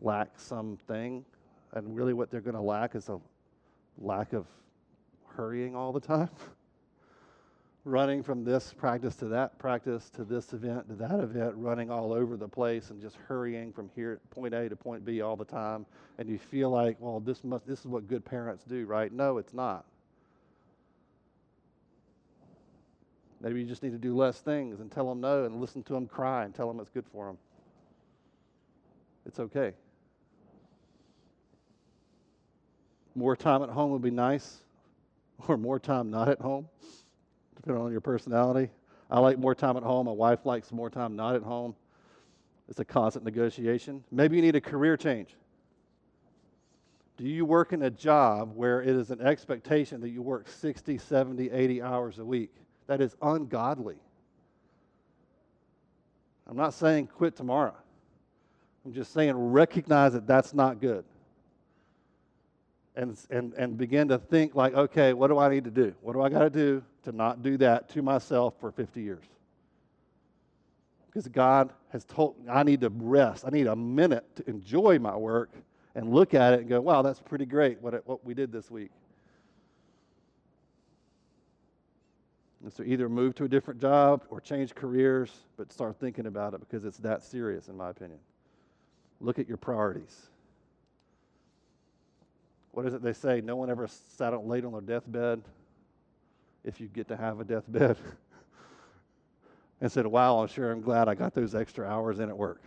lack 0.00 0.28
something 0.38 1.24
and 1.72 1.96
really 1.96 2.12
what 2.12 2.30
they're 2.30 2.40
going 2.40 2.56
to 2.56 2.60
lack 2.60 2.94
is 2.94 3.08
a 3.08 3.18
lack 3.98 4.32
of 4.32 4.46
hurrying 5.28 5.74
all 5.76 5.92
the 5.92 6.00
time. 6.00 6.30
running 7.84 8.22
from 8.22 8.44
this 8.44 8.72
practice 8.72 9.14
to 9.16 9.26
that 9.26 9.58
practice 9.58 10.08
to 10.10 10.24
this 10.24 10.52
event 10.52 10.88
to 10.88 10.94
that 10.94 11.20
event, 11.20 11.54
running 11.56 11.90
all 11.90 12.12
over 12.12 12.36
the 12.36 12.48
place 12.48 12.90
and 12.90 13.00
just 13.00 13.16
hurrying 13.16 13.72
from 13.72 13.90
here 13.94 14.20
point 14.30 14.54
A 14.54 14.68
to 14.68 14.76
point 14.76 15.04
B 15.04 15.20
all 15.20 15.36
the 15.36 15.44
time, 15.44 15.84
and 16.18 16.28
you 16.28 16.38
feel 16.38 16.70
like, 16.70 16.96
well, 16.98 17.20
this 17.20 17.44
must 17.44 17.66
this 17.66 17.80
is 17.80 17.86
what 17.86 18.08
good 18.08 18.24
parents 18.24 18.64
do, 18.64 18.86
right? 18.86 19.12
No, 19.12 19.38
it's 19.38 19.52
not. 19.52 19.84
Maybe 23.40 23.60
you 23.60 23.66
just 23.66 23.82
need 23.82 23.92
to 23.92 23.98
do 23.98 24.16
less 24.16 24.40
things 24.40 24.80
and 24.80 24.90
tell 24.90 25.06
them 25.06 25.20
no 25.20 25.44
and 25.44 25.60
listen 25.60 25.82
to 25.82 25.92
them 25.92 26.06
cry 26.06 26.44
and 26.44 26.54
tell 26.54 26.66
them 26.66 26.80
it's 26.80 26.88
good 26.88 27.04
for 27.12 27.26
them. 27.26 27.38
It's 29.26 29.38
okay. 29.38 29.74
More 33.14 33.36
time 33.36 33.62
at 33.62 33.68
home 33.68 33.90
would 33.90 34.02
be 34.02 34.10
nice, 34.10 34.58
or 35.46 35.58
more 35.58 35.78
time 35.78 36.10
not 36.10 36.28
at 36.28 36.40
home, 36.40 36.68
depending 37.64 37.82
on 37.82 37.92
your 37.92 38.02
personality. 38.02 38.70
I 39.10 39.20
like 39.20 39.38
more 39.38 39.54
time 39.54 39.78
at 39.78 39.82
home. 39.82 40.04
My 40.06 40.12
wife 40.12 40.44
likes 40.44 40.70
more 40.70 40.90
time 40.90 41.16
not 41.16 41.34
at 41.34 41.42
home. 41.42 41.74
It's 42.68 42.78
a 42.78 42.84
constant 42.84 43.24
negotiation. 43.24 44.04
Maybe 44.10 44.36
you 44.36 44.42
need 44.42 44.54
a 44.54 44.60
career 44.60 44.98
change. 44.98 45.34
Do 47.16 47.24
you 47.24 47.46
work 47.46 47.72
in 47.72 47.82
a 47.82 47.90
job 47.90 48.54
where 48.54 48.82
it 48.82 48.88
is 48.88 49.10
an 49.10 49.22
expectation 49.22 50.00
that 50.02 50.10
you 50.10 50.20
work 50.20 50.48
60, 50.48 50.98
70, 50.98 51.50
80 51.50 51.82
hours 51.82 52.18
a 52.18 52.24
week? 52.24 52.52
That 52.86 53.00
is 53.00 53.16
ungodly. 53.22 53.96
I'm 56.46 56.56
not 56.56 56.74
saying 56.74 57.06
quit 57.06 57.34
tomorrow. 57.34 57.74
I'm 58.84 58.92
just 58.92 59.14
saying 59.14 59.34
recognize 59.34 60.12
that 60.12 60.26
that's 60.26 60.52
not 60.52 60.80
good 60.80 61.04
and, 62.96 63.18
and, 63.30 63.52
and 63.54 63.76
begin 63.76 64.08
to 64.08 64.18
think 64.18 64.54
like, 64.54 64.74
okay, 64.74 65.12
what 65.12 65.28
do 65.28 65.38
I 65.38 65.48
need 65.48 65.64
to 65.64 65.70
do? 65.70 65.94
What 66.00 66.12
do 66.12 66.22
I 66.22 66.28
got 66.28 66.40
to 66.40 66.50
do 66.50 66.82
to 67.04 67.12
not 67.12 67.42
do 67.42 67.56
that 67.58 67.88
to 67.90 68.02
myself 68.02 68.54
for 68.60 68.70
50 68.70 69.00
years? 69.00 69.24
because 71.14 71.28
God 71.28 71.70
has 71.90 72.04
told 72.04 72.34
I 72.50 72.64
need 72.64 72.80
to 72.80 72.88
rest. 72.88 73.44
I 73.46 73.50
need 73.50 73.68
a 73.68 73.76
minute 73.76 74.24
to 74.36 74.50
enjoy 74.50 74.98
my 74.98 75.16
work 75.16 75.50
and 75.94 76.12
look 76.12 76.34
at 76.34 76.54
it 76.54 76.60
and 76.60 76.68
go, 76.68 76.80
wow, 76.80 77.02
that's 77.02 77.20
pretty 77.20 77.46
great 77.46 77.80
what, 77.80 77.94
it, 77.94 78.02
what 78.04 78.24
we 78.24 78.34
did 78.34 78.50
this 78.50 78.68
week. 78.68 78.90
And 82.64 82.72
so 82.72 82.82
either 82.82 83.08
move 83.08 83.36
to 83.36 83.44
a 83.44 83.48
different 83.48 83.80
job 83.80 84.24
or 84.28 84.40
change 84.40 84.74
careers, 84.74 85.30
but 85.56 85.72
start 85.72 86.00
thinking 86.00 86.26
about 86.26 86.54
it 86.54 86.60
because 86.60 86.84
it's 86.84 86.98
that 86.98 87.22
serious, 87.22 87.68
in 87.68 87.76
my 87.76 87.90
opinion. 87.90 88.18
Look 89.20 89.38
at 89.38 89.46
your 89.46 89.58
priorities. 89.58 90.30
What 92.74 92.86
is 92.86 92.94
it 92.94 93.02
they 93.02 93.12
say? 93.12 93.40
No 93.40 93.54
one 93.54 93.70
ever 93.70 93.86
sat 93.86 94.34
out 94.34 94.46
late 94.46 94.64
on 94.64 94.72
their 94.72 94.80
deathbed 94.80 95.42
if 96.64 96.80
you 96.80 96.88
get 96.88 97.06
to 97.08 97.16
have 97.16 97.38
a 97.38 97.44
deathbed. 97.44 97.96
and 99.80 99.90
said, 99.90 100.06
Wow, 100.06 100.38
I'm 100.40 100.48
sure 100.48 100.72
I'm 100.72 100.80
glad 100.80 101.08
I 101.08 101.14
got 101.14 101.34
those 101.34 101.54
extra 101.54 101.86
hours 101.86 102.18
in 102.18 102.28
at 102.28 102.36
work. 102.36 102.62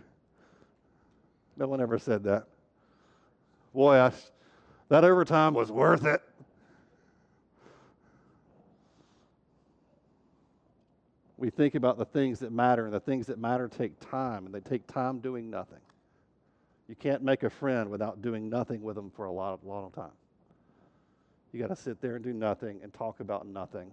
No 1.58 1.68
one 1.68 1.80
ever 1.80 1.98
said 1.98 2.24
that. 2.24 2.46
Boy, 3.74 3.96
I, 3.96 4.12
that 4.88 5.04
overtime 5.04 5.52
was 5.52 5.70
worth 5.70 6.06
it. 6.06 6.22
We 11.36 11.50
think 11.50 11.74
about 11.74 11.98
the 11.98 12.06
things 12.06 12.38
that 12.40 12.50
matter, 12.50 12.86
and 12.86 12.94
the 12.94 13.00
things 13.00 13.26
that 13.26 13.38
matter 13.38 13.68
take 13.68 14.00
time, 14.00 14.46
and 14.46 14.54
they 14.54 14.60
take 14.60 14.86
time 14.86 15.18
doing 15.18 15.50
nothing. 15.50 15.78
You 16.88 16.96
can't 16.96 17.22
make 17.22 17.42
a 17.42 17.50
friend 17.50 17.90
without 17.90 18.22
doing 18.22 18.48
nothing 18.48 18.82
with 18.82 18.96
them 18.96 19.10
for 19.10 19.26
a 19.26 19.32
lot 19.32 19.52
of 19.52 19.64
long 19.64 19.90
time. 19.90 20.10
You 21.52 21.60
got 21.60 21.68
to 21.68 21.76
sit 21.76 22.00
there 22.00 22.16
and 22.16 22.24
do 22.24 22.32
nothing 22.32 22.80
and 22.82 22.92
talk 22.92 23.20
about 23.20 23.46
nothing 23.46 23.92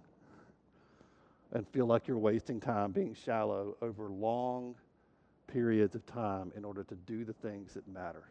and 1.52 1.66
feel 1.68 1.86
like 1.86 2.08
you're 2.08 2.18
wasting 2.18 2.60
time 2.60 2.92
being 2.92 3.14
shallow 3.14 3.76
over 3.80 4.08
long 4.08 4.74
periods 5.46 5.94
of 5.94 6.04
time 6.06 6.52
in 6.56 6.64
order 6.64 6.84
to 6.84 6.94
do 7.06 7.24
the 7.24 7.32
things 7.34 7.74
that 7.74 7.86
matter. 7.88 8.24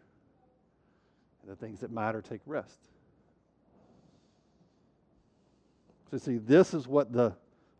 And 1.42 1.52
the 1.52 1.56
things 1.56 1.80
that 1.80 1.92
matter 1.92 2.22
take 2.22 2.42
rest. 2.46 2.80
So, 6.12 6.18
see, 6.18 6.38
this 6.38 6.74
is 6.74 6.88
what 6.88 7.12
the 7.12 7.34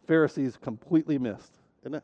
Pharisees 0.08 0.58
completely 0.58 1.18
missed, 1.18 1.54
isn't 1.82 1.96
it? 1.96 2.04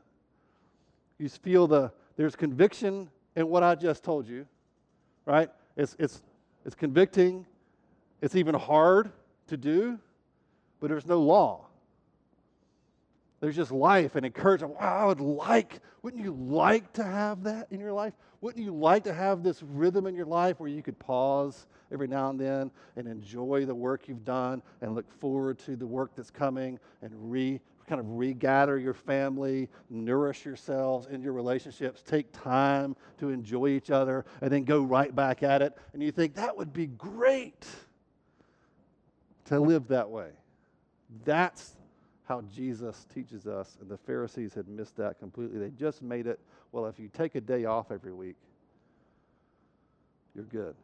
You 1.19 1.29
feel 1.29 1.67
the 1.67 1.91
there's 2.15 2.35
conviction 2.35 3.09
in 3.35 3.47
what 3.47 3.63
I 3.63 3.75
just 3.75 4.03
told 4.03 4.27
you, 4.27 4.45
right? 5.25 5.49
It's 5.77 5.95
it's 5.99 6.21
it's 6.65 6.75
convicting. 6.75 7.45
It's 8.21 8.35
even 8.35 8.53
hard 8.55 9.11
to 9.47 9.57
do, 9.57 9.99
but 10.79 10.89
there's 10.89 11.07
no 11.07 11.21
law. 11.21 11.65
There's 13.39 13.55
just 13.55 13.71
life 13.71 14.15
and 14.15 14.25
encouragement. 14.25 14.75
Wow, 14.79 14.97
I 14.97 15.05
would 15.05 15.19
like, 15.19 15.79
wouldn't 16.03 16.23
you 16.23 16.31
like 16.31 16.93
to 16.93 17.03
have 17.03 17.43
that 17.43 17.67
in 17.71 17.79
your 17.79 17.91
life? 17.91 18.13
Wouldn't 18.41 18.63
you 18.63 18.71
like 18.71 19.03
to 19.05 19.13
have 19.13 19.41
this 19.41 19.63
rhythm 19.63 20.05
in 20.05 20.13
your 20.13 20.27
life 20.27 20.59
where 20.59 20.69
you 20.69 20.83
could 20.83 20.99
pause 20.99 21.65
every 21.91 22.07
now 22.07 22.29
and 22.29 22.39
then 22.39 22.71
and 22.95 23.07
enjoy 23.07 23.65
the 23.65 23.73
work 23.73 24.07
you've 24.07 24.23
done 24.23 24.61
and 24.81 24.93
look 24.93 25.11
forward 25.19 25.57
to 25.59 25.75
the 25.75 25.87
work 25.87 26.11
that's 26.15 26.29
coming 26.29 26.79
and 27.01 27.11
re 27.31 27.59
kind 27.91 27.99
of 27.99 28.09
regather 28.11 28.77
your 28.77 28.93
family, 28.93 29.67
nourish 29.89 30.45
yourselves 30.45 31.07
in 31.07 31.21
your 31.21 31.33
relationships, 31.33 32.01
take 32.01 32.31
time 32.31 32.95
to 33.17 33.31
enjoy 33.31 33.67
each 33.67 33.91
other, 33.91 34.23
and 34.39 34.49
then 34.49 34.63
go 34.63 34.81
right 34.81 35.13
back 35.13 35.43
at 35.43 35.61
it. 35.61 35.77
And 35.91 36.01
you 36.01 36.09
think 36.09 36.35
that 36.35 36.55
would 36.55 36.71
be 36.71 36.87
great 36.87 37.67
to 39.43 39.59
live 39.59 39.89
that 39.89 40.09
way. 40.09 40.29
That's 41.25 41.75
how 42.23 42.43
Jesus 42.55 43.05
teaches 43.13 43.45
us, 43.45 43.77
and 43.81 43.89
the 43.89 43.97
Pharisees 43.97 44.53
had 44.53 44.69
missed 44.69 44.95
that 44.95 45.19
completely. 45.19 45.59
They 45.59 45.71
just 45.71 46.01
made 46.01 46.27
it, 46.27 46.39
well, 46.71 46.85
if 46.85 46.97
you 46.97 47.09
take 47.11 47.35
a 47.35 47.41
day 47.41 47.65
off 47.65 47.91
every 47.91 48.13
week, 48.13 48.37
you're 50.33 50.45
good. 50.45 50.75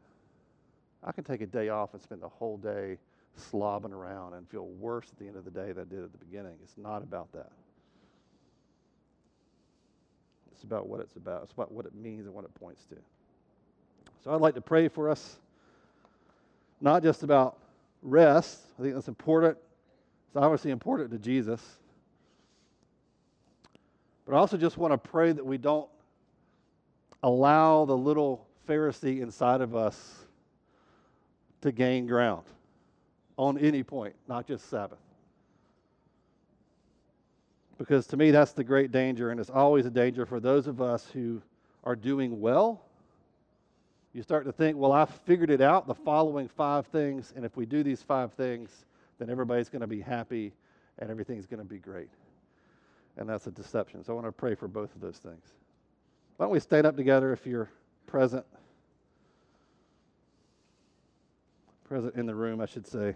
I 1.02 1.14
can 1.14 1.24
take 1.24 1.40
a 1.40 1.48
day 1.48 1.70
off 1.70 1.94
and 1.94 2.02
spend 2.02 2.22
the 2.22 2.28
whole 2.28 2.58
day 2.58 2.98
slobbing 3.38 3.92
around 3.92 4.34
and 4.34 4.48
feel 4.50 4.66
worse 4.66 5.08
at 5.12 5.20
the 5.20 5.28
end 5.28 5.36
of 5.36 5.46
the 5.46 5.52
day 5.52 5.72
than 5.72 5.80
I 5.80 5.94
did 5.94 6.04
at 6.04 6.12
the 6.12 6.18
beginning. 6.18 6.54
It's 6.64 6.78
not 6.78 7.04
about 7.04 7.32
that. 7.34 7.52
It's 10.52 10.64
about 10.64 10.88
what 10.88 11.00
it's 11.00 11.16
about. 11.16 11.44
It's 11.44 11.54
about 11.54 11.72
what 11.72 11.86
it 11.86 11.94
means 11.94 12.26
and 12.26 12.34
what 12.34 12.44
it 12.44 12.54
points 12.56 12.84
to. 12.86 12.96
So 14.24 14.34
I'd 14.34 14.42
like 14.42 14.56
to 14.56 14.62
pray 14.62 14.88
for 14.88 15.10
us, 15.10 15.38
not 16.82 17.04
just 17.04 17.24
about 17.24 17.58
rest. 18.02 18.60
I 18.80 18.82
think 18.82 18.96
that's 18.96 19.08
important. 19.08 19.58
It's 20.28 20.36
obviously 20.36 20.72
important 20.72 21.12
to 21.12 21.20
Jesus. 21.20 21.62
But 24.26 24.36
I 24.36 24.40
also 24.40 24.58
just 24.58 24.78
want 24.78 24.92
to 24.92 24.98
pray 24.98 25.32
that 25.32 25.46
we 25.46 25.58
don't 25.58 25.88
allow 27.24 27.86
the 27.86 27.96
little 27.96 28.48
Pharisee 28.68 29.22
inside 29.22 29.62
of 29.62 29.76
us 29.76 30.26
to 31.62 31.72
gain 31.72 32.08
ground 32.08 32.44
on 33.38 33.58
any 33.58 33.84
point, 33.84 34.16
not 34.28 34.48
just 34.48 34.70
Sabbath. 34.70 35.00
Because 37.78 38.08
to 38.08 38.18
me, 38.18 38.32
that's 38.32 38.54
the 38.54 38.64
great 38.64 38.92
danger, 38.92 39.30
and 39.30 39.40
it's 39.40 39.52
always 39.52 39.86
a 39.86 39.92
danger 39.92 40.26
for 40.26 40.40
those 40.40 40.68
of 40.68 40.82
us 40.82 41.08
who 41.14 41.42
are 41.84 41.96
doing 41.96 42.42
well. 42.42 42.82
You 44.14 44.24
start 44.24 44.46
to 44.46 44.52
think, 44.52 44.78
well, 44.78 44.92
I've 44.92 45.12
figured 45.26 45.52
it 45.52 45.62
out, 45.62 45.86
the 45.86 45.94
following 45.94 46.48
five 46.48 46.88
things, 46.88 47.34
and 47.36 47.46
if 47.46 47.56
we 47.56 47.68
do 47.68 47.84
these 47.84 48.02
five 48.02 48.34
things, 48.34 48.86
then 49.20 49.30
everybody's 49.30 49.70
going 49.70 49.82
to 49.82 49.88
be 49.88 50.02
happy 50.02 50.54
and 51.00 51.12
everything's 51.12 51.46
going 51.46 51.60
to 51.60 51.66
be 51.66 51.78
great. 51.78 52.10
And 53.18 53.30
that's 53.30 53.48
a 53.48 53.52
deception. 53.52 54.04
So 54.04 54.14
I 54.14 54.16
want 54.16 54.28
to 54.28 54.32
pray 54.32 54.56
for 54.56 54.68
both 54.68 54.94
of 54.96 55.02
those 55.02 55.18
things. 55.18 55.54
Why 56.38 56.46
don't 56.46 56.54
we 56.54 56.60
stand 56.60 56.86
up 56.86 56.96
together 56.96 57.34
if 57.34 57.46
you're 57.46 57.70
present? 58.06 58.46
Present 61.88 62.16
in 62.16 62.26
the 62.26 62.36
room, 62.36 62.60
I 62.60 62.66
should 62.66 62.86
say. 62.86 63.16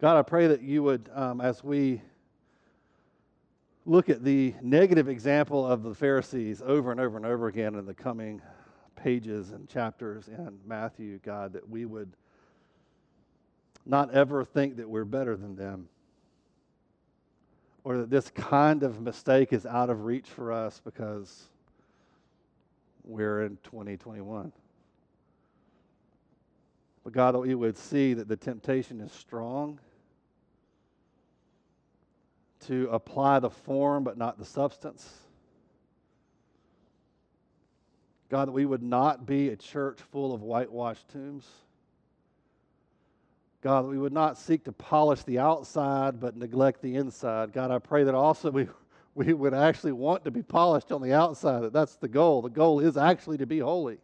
God, 0.00 0.16
I 0.16 0.22
pray 0.22 0.46
that 0.46 0.62
you 0.62 0.84
would, 0.84 1.10
um, 1.12 1.40
as 1.40 1.64
we 1.64 2.00
look 3.84 4.08
at 4.08 4.22
the 4.22 4.54
negative 4.62 5.08
example 5.08 5.66
of 5.66 5.82
the 5.82 5.94
Pharisees 5.94 6.62
over 6.64 6.92
and 6.92 7.00
over 7.00 7.16
and 7.16 7.26
over 7.26 7.48
again 7.48 7.74
in 7.74 7.86
the 7.86 7.94
coming 7.94 8.40
pages 8.94 9.50
and 9.50 9.68
chapters 9.68 10.28
in 10.28 10.58
Matthew, 10.64 11.18
God, 11.24 11.54
that 11.54 11.68
we 11.68 11.86
would 11.86 12.12
not 13.84 14.14
ever 14.14 14.44
think 14.44 14.76
that 14.76 14.88
we're 14.88 15.04
better 15.04 15.36
than 15.36 15.56
them 15.56 15.88
or 17.82 17.98
that 17.98 18.10
this 18.10 18.30
kind 18.30 18.84
of 18.84 19.00
mistake 19.00 19.52
is 19.52 19.66
out 19.66 19.90
of 19.90 20.04
reach 20.04 20.28
for 20.28 20.52
us 20.52 20.80
because 20.84 21.48
we're 23.04 23.42
in 23.42 23.58
2021. 23.64 24.52
But 27.04 27.12
God, 27.12 27.34
that 27.34 27.40
we 27.40 27.54
would 27.54 27.76
see 27.76 28.14
that 28.14 28.28
the 28.28 28.36
temptation 28.36 29.00
is 29.00 29.12
strong 29.12 29.78
to 32.66 32.88
apply 32.90 33.40
the 33.40 33.50
form 33.50 34.04
but 34.04 34.16
not 34.16 34.38
the 34.38 34.44
substance. 34.44 35.06
God, 38.30 38.48
that 38.48 38.52
we 38.52 38.64
would 38.64 38.82
not 38.82 39.26
be 39.26 39.50
a 39.50 39.56
church 39.56 40.00
full 40.10 40.32
of 40.32 40.42
whitewashed 40.42 41.08
tombs. 41.10 41.46
God, 43.60 43.82
that 43.82 43.88
we 43.88 43.98
would 43.98 44.12
not 44.12 44.38
seek 44.38 44.64
to 44.64 44.72
polish 44.72 45.22
the 45.24 45.38
outside 45.38 46.20
but 46.20 46.36
neglect 46.36 46.80
the 46.80 46.96
inside. 46.96 47.52
God, 47.52 47.70
I 47.70 47.78
pray 47.78 48.04
that 48.04 48.14
also 48.14 48.50
we, 48.50 48.66
we 49.14 49.32
would 49.32 49.54
actually 49.54 49.92
want 49.92 50.24
to 50.24 50.30
be 50.30 50.42
polished 50.42 50.90
on 50.90 51.00
the 51.00 51.12
outside, 51.12 51.72
that's 51.72 51.96
the 51.96 52.08
goal. 52.08 52.42
The 52.42 52.50
goal 52.50 52.80
is 52.80 52.96
actually 52.96 53.38
to 53.38 53.46
be 53.46 53.60
holy. 53.60 53.98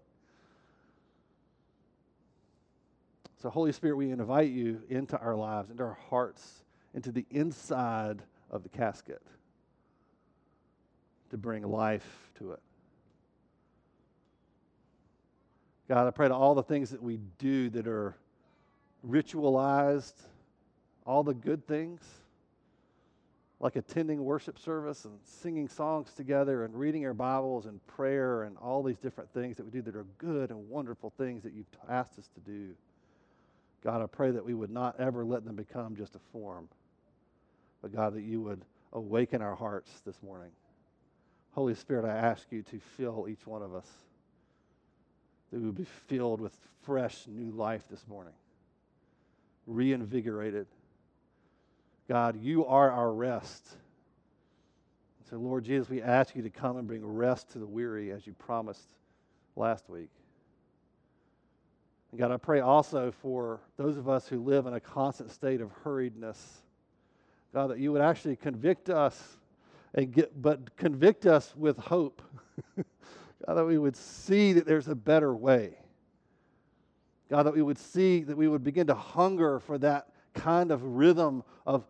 So, 3.42 3.48
Holy 3.48 3.72
Spirit, 3.72 3.96
we 3.96 4.10
invite 4.10 4.50
you 4.50 4.82
into 4.88 5.18
our 5.18 5.34
lives, 5.34 5.70
into 5.70 5.82
our 5.82 5.98
hearts, 6.10 6.62
into 6.94 7.10
the 7.10 7.24
inside 7.30 8.22
of 8.50 8.62
the 8.62 8.68
casket 8.68 9.22
to 11.30 11.38
bring 11.38 11.62
life 11.62 12.30
to 12.38 12.52
it. 12.52 12.60
God, 15.88 16.06
I 16.06 16.10
pray 16.10 16.28
to 16.28 16.34
all 16.34 16.54
the 16.54 16.62
things 16.62 16.90
that 16.90 17.02
we 17.02 17.18
do 17.38 17.70
that 17.70 17.86
are 17.88 18.14
ritualized, 19.08 20.14
all 21.06 21.22
the 21.24 21.34
good 21.34 21.66
things, 21.66 22.02
like 23.60 23.76
attending 23.76 24.24
worship 24.24 24.58
service 24.58 25.04
and 25.04 25.18
singing 25.22 25.68
songs 25.68 26.12
together 26.14 26.64
and 26.64 26.74
reading 26.74 27.04
our 27.04 27.14
Bibles 27.14 27.66
and 27.66 27.86
prayer 27.86 28.44
and 28.44 28.56
all 28.56 28.82
these 28.82 28.98
different 28.98 29.30
things 29.32 29.56
that 29.58 29.64
we 29.64 29.70
do 29.70 29.82
that 29.82 29.94
are 29.94 30.06
good 30.18 30.50
and 30.50 30.68
wonderful 30.68 31.12
things 31.18 31.42
that 31.42 31.52
you've 31.52 31.66
asked 31.88 32.18
us 32.18 32.28
to 32.34 32.40
do. 32.40 32.70
God, 33.84 34.02
I 34.02 34.06
pray 34.06 34.30
that 34.30 34.44
we 34.44 34.54
would 34.54 34.70
not 34.70 34.98
ever 34.98 35.24
let 35.24 35.44
them 35.44 35.56
become 35.56 35.94
just 35.94 36.16
a 36.16 36.20
form 36.32 36.68
but 37.82 37.94
God, 37.94 38.14
that 38.14 38.22
you 38.22 38.40
would 38.42 38.62
awaken 38.92 39.40
our 39.42 39.54
hearts 39.54 39.90
this 40.04 40.22
morning. 40.22 40.50
Holy 41.52 41.74
Spirit, 41.74 42.04
I 42.04 42.14
ask 42.14 42.46
you 42.50 42.62
to 42.64 42.78
fill 42.96 43.26
each 43.28 43.46
one 43.46 43.62
of 43.62 43.74
us, 43.74 43.86
that 45.50 45.60
we 45.60 45.66
would 45.66 45.76
be 45.76 45.86
filled 46.06 46.40
with 46.40 46.56
fresh 46.82 47.26
new 47.26 47.50
life 47.50 47.84
this 47.90 48.06
morning, 48.06 48.34
reinvigorated, 49.66 50.66
God, 52.10 52.42
you 52.42 52.66
are 52.66 52.90
our 52.90 53.12
rest. 53.12 53.64
So, 55.30 55.36
Lord 55.36 55.62
Jesus, 55.62 55.88
we 55.88 56.02
ask 56.02 56.34
you 56.34 56.42
to 56.42 56.50
come 56.50 56.76
and 56.76 56.84
bring 56.84 57.06
rest 57.06 57.52
to 57.52 57.60
the 57.60 57.66
weary 57.68 58.10
as 58.10 58.26
you 58.26 58.32
promised 58.32 58.96
last 59.54 59.88
week. 59.88 60.10
And 62.10 62.18
God, 62.18 62.32
I 62.32 62.36
pray 62.36 62.58
also 62.58 63.12
for 63.12 63.60
those 63.76 63.96
of 63.96 64.08
us 64.08 64.26
who 64.26 64.42
live 64.42 64.66
in 64.66 64.74
a 64.74 64.80
constant 64.80 65.30
state 65.30 65.60
of 65.60 65.70
hurriedness. 65.84 66.36
God, 67.54 67.68
that 67.68 67.78
you 67.78 67.92
would 67.92 68.02
actually 68.02 68.34
convict 68.34 68.90
us 68.90 69.36
and 69.94 70.12
get, 70.12 70.42
but 70.42 70.76
convict 70.76 71.26
us 71.26 71.54
with 71.54 71.78
hope. 71.78 72.22
God, 72.76 73.54
that 73.54 73.66
we 73.66 73.78
would 73.78 73.94
see 73.94 74.52
that 74.54 74.66
there's 74.66 74.88
a 74.88 74.96
better 74.96 75.32
way. 75.32 75.76
God, 77.28 77.44
that 77.44 77.54
we 77.54 77.62
would 77.62 77.78
see, 77.78 78.24
that 78.24 78.36
we 78.36 78.48
would 78.48 78.64
begin 78.64 78.88
to 78.88 78.96
hunger 78.96 79.60
for 79.60 79.78
that 79.78 80.08
kind 80.34 80.70
of 80.70 80.82
rhythm 80.82 81.44
of 81.66 81.84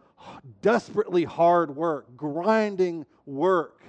desperately 0.63 1.25
hard 1.25 1.75
work, 1.75 2.17
grinding 2.17 3.07
work, 3.27 3.83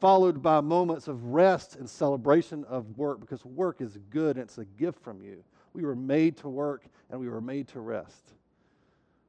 followed 0.00 0.42
by 0.42 0.60
moments 0.60 1.08
of 1.08 1.24
rest 1.26 1.76
and 1.76 1.88
celebration 1.88 2.64
of 2.64 2.96
work 2.96 3.20
because 3.20 3.44
work 3.44 3.80
is 3.80 3.98
good 4.10 4.36
and 4.36 4.44
it's 4.44 4.58
a 4.58 4.64
gift 4.64 5.02
from 5.02 5.22
you. 5.22 5.42
We 5.72 5.84
were 5.84 5.96
made 5.96 6.36
to 6.38 6.48
work 6.48 6.84
and 7.10 7.20
we 7.20 7.28
were 7.28 7.40
made 7.40 7.68
to 7.68 7.80
rest. 7.80 8.32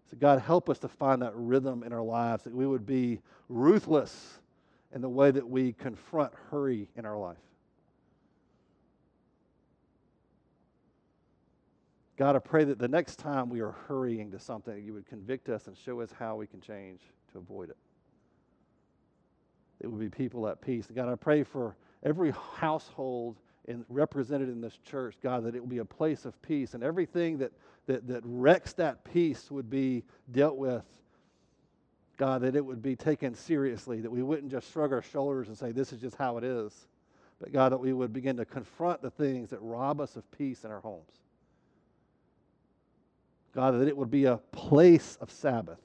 So, 0.09 0.17
God, 0.17 0.39
help 0.39 0.69
us 0.69 0.79
to 0.79 0.87
find 0.87 1.21
that 1.21 1.35
rhythm 1.35 1.83
in 1.83 1.93
our 1.93 2.01
lives, 2.01 2.43
that 2.43 2.53
we 2.53 2.65
would 2.65 2.85
be 2.85 3.21
ruthless 3.47 4.39
in 4.93 5.01
the 5.01 5.09
way 5.09 5.29
that 5.31 5.47
we 5.47 5.73
confront 5.73 6.33
hurry 6.49 6.87
in 6.95 7.05
our 7.05 7.17
life. 7.17 7.37
God, 12.19 12.35
I 12.35 12.39
pray 12.39 12.65
that 12.65 12.77
the 12.77 12.87
next 12.89 13.15
time 13.15 13.49
we 13.49 13.61
are 13.61 13.71
hurrying 13.87 14.29
to 14.31 14.39
something, 14.39 14.83
you 14.83 14.91
would 14.91 15.07
convict 15.07 15.47
us 15.47 15.67
and 15.67 15.77
show 15.77 16.01
us 16.01 16.09
how 16.19 16.35
we 16.35 16.47
can 16.47 16.59
change 16.59 16.99
to 17.31 17.37
avoid 17.37 17.69
it. 17.69 17.77
It 19.79 19.87
would 19.87 20.01
be 20.01 20.09
people 20.09 20.45
at 20.49 20.61
peace. 20.61 20.85
God, 20.93 21.07
I 21.07 21.15
pray 21.15 21.43
for 21.43 21.77
every 22.03 22.33
household 22.57 23.37
in, 23.69 23.85
represented 23.87 24.49
in 24.49 24.59
this 24.59 24.77
church, 24.83 25.15
God, 25.23 25.45
that 25.45 25.55
it 25.55 25.61
will 25.61 25.69
be 25.69 25.77
a 25.77 25.85
place 25.85 26.25
of 26.25 26.39
peace 26.41 26.73
and 26.73 26.83
everything 26.83 27.37
that, 27.37 27.53
that, 27.85 28.05
that 28.09 28.21
wrecks 28.25 28.73
that 28.73 29.05
peace 29.05 29.49
would 29.49 29.69
be 29.69 30.03
dealt 30.29 30.57
with. 30.57 30.83
God, 32.17 32.41
that 32.41 32.53
it 32.53 32.65
would 32.65 32.81
be 32.81 32.97
taken 32.97 33.33
seriously, 33.33 34.01
that 34.01 34.11
we 34.11 34.23
wouldn't 34.23 34.51
just 34.51 34.69
shrug 34.73 34.91
our 34.91 35.01
shoulders 35.01 35.47
and 35.47 35.57
say, 35.57 35.71
this 35.71 35.93
is 35.93 36.01
just 36.01 36.17
how 36.17 36.37
it 36.37 36.43
is. 36.43 36.73
But 37.39 37.53
God, 37.53 37.71
that 37.71 37.79
we 37.79 37.93
would 37.93 38.11
begin 38.11 38.35
to 38.35 38.45
confront 38.45 39.01
the 39.01 39.09
things 39.09 39.51
that 39.51 39.61
rob 39.61 40.01
us 40.01 40.17
of 40.17 40.29
peace 40.31 40.65
in 40.65 40.71
our 40.71 40.81
homes. 40.81 41.13
God, 43.53 43.79
that 43.79 43.87
it 43.87 43.97
would 43.97 44.11
be 44.11 44.25
a 44.25 44.37
place 44.37 45.17
of 45.21 45.31
Sabbath, 45.31 45.79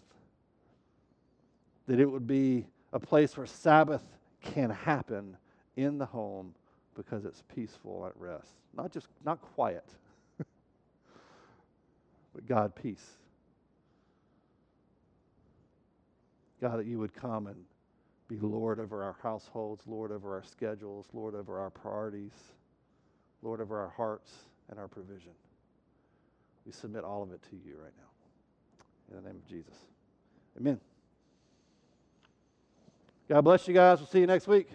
that 1.87 1.99
it 1.99 2.07
would 2.07 2.27
be 2.27 2.67
a 2.93 3.01
place 3.01 3.37
where 3.37 3.47
Sabbath 3.47 4.03
can 4.41 4.71
happen 4.71 5.37
in 5.77 5.99
the 5.99 6.07
home 6.07 6.55
because 6.95 7.25
it's 7.25 7.43
peaceful 7.55 8.07
at 8.07 8.13
rest. 8.17 8.53
Not 8.77 8.93
just, 8.93 9.09
not 9.25 9.41
quiet, 9.41 9.85
but 10.39 10.47
God, 12.47 12.75
peace. 12.75 13.05
God, 16.61 16.79
that 16.79 16.87
you 16.87 16.99
would 16.99 17.15
come 17.15 17.47
and 17.47 17.57
be 18.29 18.39
Lord 18.39 18.81
over 18.81 19.03
our 19.03 19.17
households, 19.23 19.83
Lord 19.87 20.13
over 20.13 20.35
our 20.35 20.45
schedules, 20.45 21.07
Lord 21.13 21.35
over 21.35 21.59
our 21.59 21.71
priorities, 21.71 22.33
Lord 23.43 23.61
over 23.61 23.79
our 23.79 23.91
hearts 23.91 24.33
and 24.71 24.79
our 24.79 24.89
provision. 24.89 25.33
We 26.67 26.73
submit 26.73 27.05
all 27.05 27.23
of 27.23 27.33
it 27.33 27.43
to 27.51 27.57
you 27.57 27.77
right 27.83 27.93
now. 27.97 29.17
In 29.17 29.23
the 29.23 29.29
name 29.29 29.37
of 29.37 29.49
Jesus. 29.49 29.75
Amen. 30.59 30.81
God 33.29 33.41
bless 33.43 33.67
you 33.69 33.75
guys. 33.75 33.99
We'll 33.99 34.07
see 34.07 34.21
you 34.21 34.27
next 34.27 34.47
week. 34.47 34.69